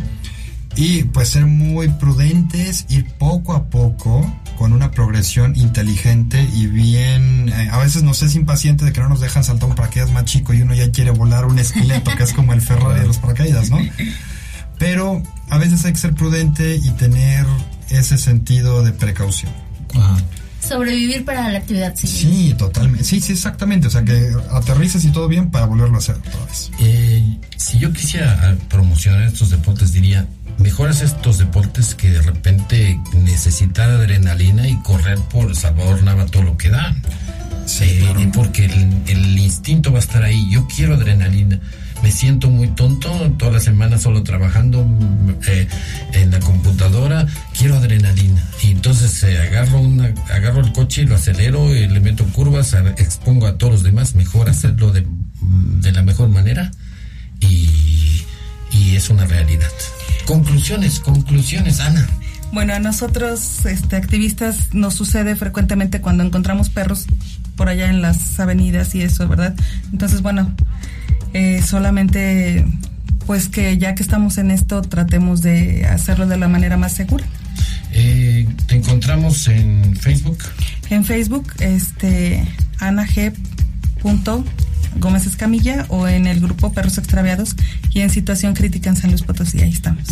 [0.75, 7.49] Y pues ser muy prudentes, ir poco a poco con una progresión inteligente y bien,
[7.49, 10.25] eh, a veces nos es impaciente de que no nos dejan saltar un paracaídas más
[10.25, 13.17] chico y uno ya quiere volar un esqueleto que es como el Ferrari de los
[13.17, 13.79] paracaídas, ¿no?
[14.77, 17.45] Pero a veces hay que ser prudente y tener
[17.89, 19.51] ese sentido de precaución.
[20.59, 22.37] Sobrevivir para la actividad siguiente.
[22.37, 23.03] Sí, totalmente.
[23.03, 23.87] Sí, sí, exactamente.
[23.87, 26.71] O sea, que aterrices y todo bien para volverlo a hacer otra vez.
[26.79, 30.27] Eh, si yo quisiera promocionar estos deportes, diría,
[30.57, 36.57] mejoras estos deportes que de repente necesitan adrenalina y correr por Salvador Nava todo lo
[36.57, 36.95] que da.
[37.79, 40.49] Eh, Porque el, el instinto va a estar ahí.
[40.51, 41.59] Yo quiero adrenalina.
[42.03, 44.85] Me siento muy tonto toda la semana solo trabajando
[45.47, 45.67] eh,
[46.13, 47.27] en la computadora.
[47.57, 48.43] Quiero adrenalina.
[48.63, 52.75] Y entonces eh, agarro, una, agarro el coche y lo acelero, y le meto curvas,
[52.97, 54.15] expongo a todos los demás.
[54.15, 55.05] Mejor hacerlo de,
[55.41, 56.71] de la mejor manera.
[57.39, 58.23] Y,
[58.71, 59.69] y es una realidad.
[60.25, 62.07] Conclusiones, conclusiones, Ana.
[62.51, 67.05] Bueno, a nosotros, este, activistas, nos sucede frecuentemente cuando encontramos perros
[67.55, 69.55] por allá en las avenidas y eso, ¿verdad?
[69.91, 70.53] Entonces, bueno,
[71.33, 72.65] eh, solamente,
[73.25, 77.25] pues que ya que estamos en esto, tratemos de hacerlo de la manera más segura.
[77.93, 80.39] Eh, te encontramos en Facebook.
[80.89, 82.43] En Facebook, este,
[82.79, 83.33] Ana G.
[84.01, 84.43] punto
[84.97, 87.55] Gómez Escamilla o en el grupo Perros Extraviados
[87.91, 90.03] y en situación crítica en San Luis Potosí, ahí estamos.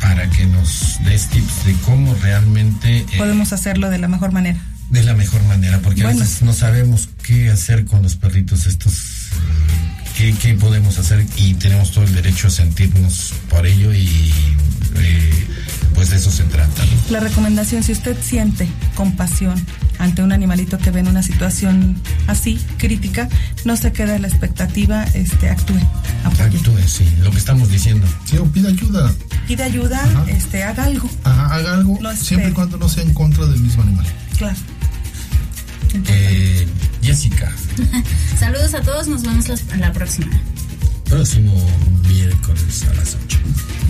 [0.00, 4.58] para que nos des tips de cómo realmente eh, Podemos hacerlo de la mejor manera.
[4.90, 8.92] de la mejor manera, porque a veces no sabemos qué hacer con los perritos estos,
[8.94, 14.32] eh, qué, qué podemos hacer y tenemos todo el derecho a sentirnos por ello y
[14.96, 15.46] eh,
[15.94, 16.84] pues de eso se trata.
[16.84, 16.90] ¿no?
[17.10, 19.54] La recomendación, si usted siente compasión
[19.98, 23.28] ante un animalito que ve en una situación así, crítica,
[23.64, 25.78] no se quede a la expectativa, este, actúe,
[26.24, 26.42] apoye.
[26.58, 28.06] Actúe, sí, lo que estamos diciendo.
[28.24, 29.12] Sí, o pida ayuda.
[29.46, 31.08] Pide ayuda, este, haga algo.
[31.24, 34.06] Ajá, haga algo No siempre y cuando no sea en contra del mismo animal.
[34.36, 34.56] Claro.
[36.08, 36.66] Eh,
[37.02, 37.52] Jessica,
[38.38, 40.28] Saludos a todos, nos vemos la, la próxima.
[41.04, 41.54] próximo
[42.08, 43.38] miércoles a las 8.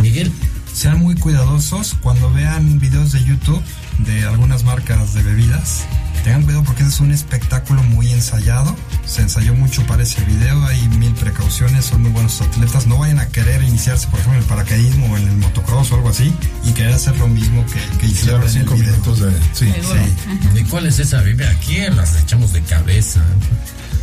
[0.02, 0.30] Miguel,
[0.74, 3.62] Sean muy cuidadosos cuando vean videos de YouTube
[3.98, 5.84] de algunas marcas de bebidas.
[6.24, 8.74] Tengan cuidado porque ese es un espectáculo muy ensayado.
[9.06, 12.86] Se ensayó mucho para ese video, hay mil precauciones, son muy buenos atletas.
[12.86, 15.96] No vayan a querer iniciarse, por ejemplo, en el paracaidismo o en el motocross o
[15.96, 16.32] algo así
[16.64, 18.90] y querer hacer lo mismo que, que hicieron Claro, en el cinco video.
[18.92, 19.32] minutos de.
[19.52, 19.72] Sí.
[19.80, 20.48] Sí.
[20.54, 21.50] ¿de cuál es esa bebida?
[21.50, 23.22] Aquí las echamos de cabeza.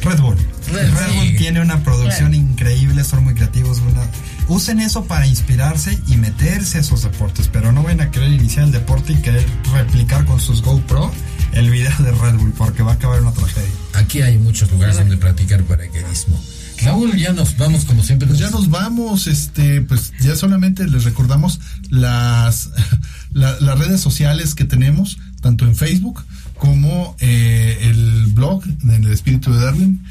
[0.03, 0.37] Red Bull.
[0.71, 1.17] Red, Red sí.
[1.17, 3.79] Bull tiene una producción increíble, son muy creativos.
[3.79, 4.05] una-
[4.51, 8.65] Usen eso para inspirarse y meterse a esos deportes, pero no vayan a querer iniciar
[8.65, 11.09] el deporte y querer replicar con sus GoPro
[11.53, 13.69] el video de Red Bull, porque va a acabar en una tragedia.
[13.93, 16.37] Aquí hay muchos lugares donde practicar paracaidismo.
[16.83, 18.27] Raúl, ya nos vamos como siempre.
[18.27, 22.71] Pues ya nos vamos, este, pues ya solamente les recordamos las,
[23.33, 26.23] la- las redes sociales que tenemos, tanto en Facebook
[26.57, 30.03] como eh, el blog del Espíritu de Darwin,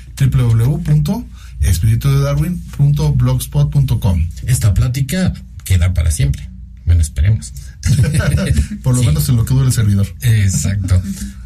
[1.61, 4.29] www.espiritudedarwin.blogspot.com.
[4.47, 5.33] Esta plática
[5.65, 6.49] queda para siempre.
[6.87, 7.53] Bueno, esperemos.
[8.83, 9.07] Por lo Sí.
[9.07, 10.07] menos en lo que dure el servidor.
[10.23, 11.01] Exacto.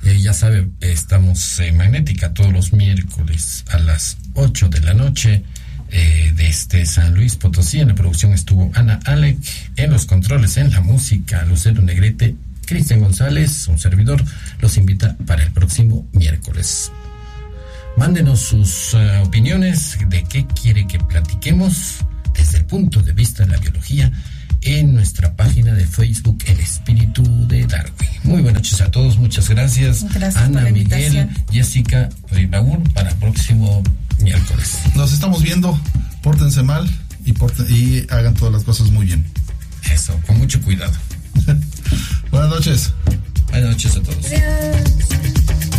[0.05, 5.43] Eh, ya sabe, estamos en Magnética todos los miércoles a las 8 de la noche.
[5.97, 9.39] eh, desde San Luis Potosí, en la producción estuvo Ana Alec,
[9.77, 12.35] en los controles, en la música, Lucero Negrete,
[12.67, 14.25] Cristian González, un servidor,
[14.61, 16.91] los invita para el próximo miércoles.
[17.97, 21.99] Mándenos sus eh, opiniones de qué quiere que platiquemos
[22.35, 24.11] desde el punto de vista de la biología
[24.63, 28.09] en nuestra página de Facebook El Espíritu de Darwin.
[28.25, 30.05] Muy buenas noches a todos, muchas gracias.
[30.13, 31.29] Gracias Ana, por la Miguel.
[31.53, 33.83] Jessica y Raúl para el próximo
[34.21, 34.79] miércoles.
[34.97, 35.79] Nos estamos viendo,
[36.23, 36.91] pórtense mal
[37.25, 39.25] y, porten- y hagan todas las cosas muy bien.
[39.93, 40.93] Eso, con mucho cuidado.
[42.31, 42.93] Buenas noches.
[43.51, 44.27] Buenas noches a todos.
[44.27, 45.74] Adiós.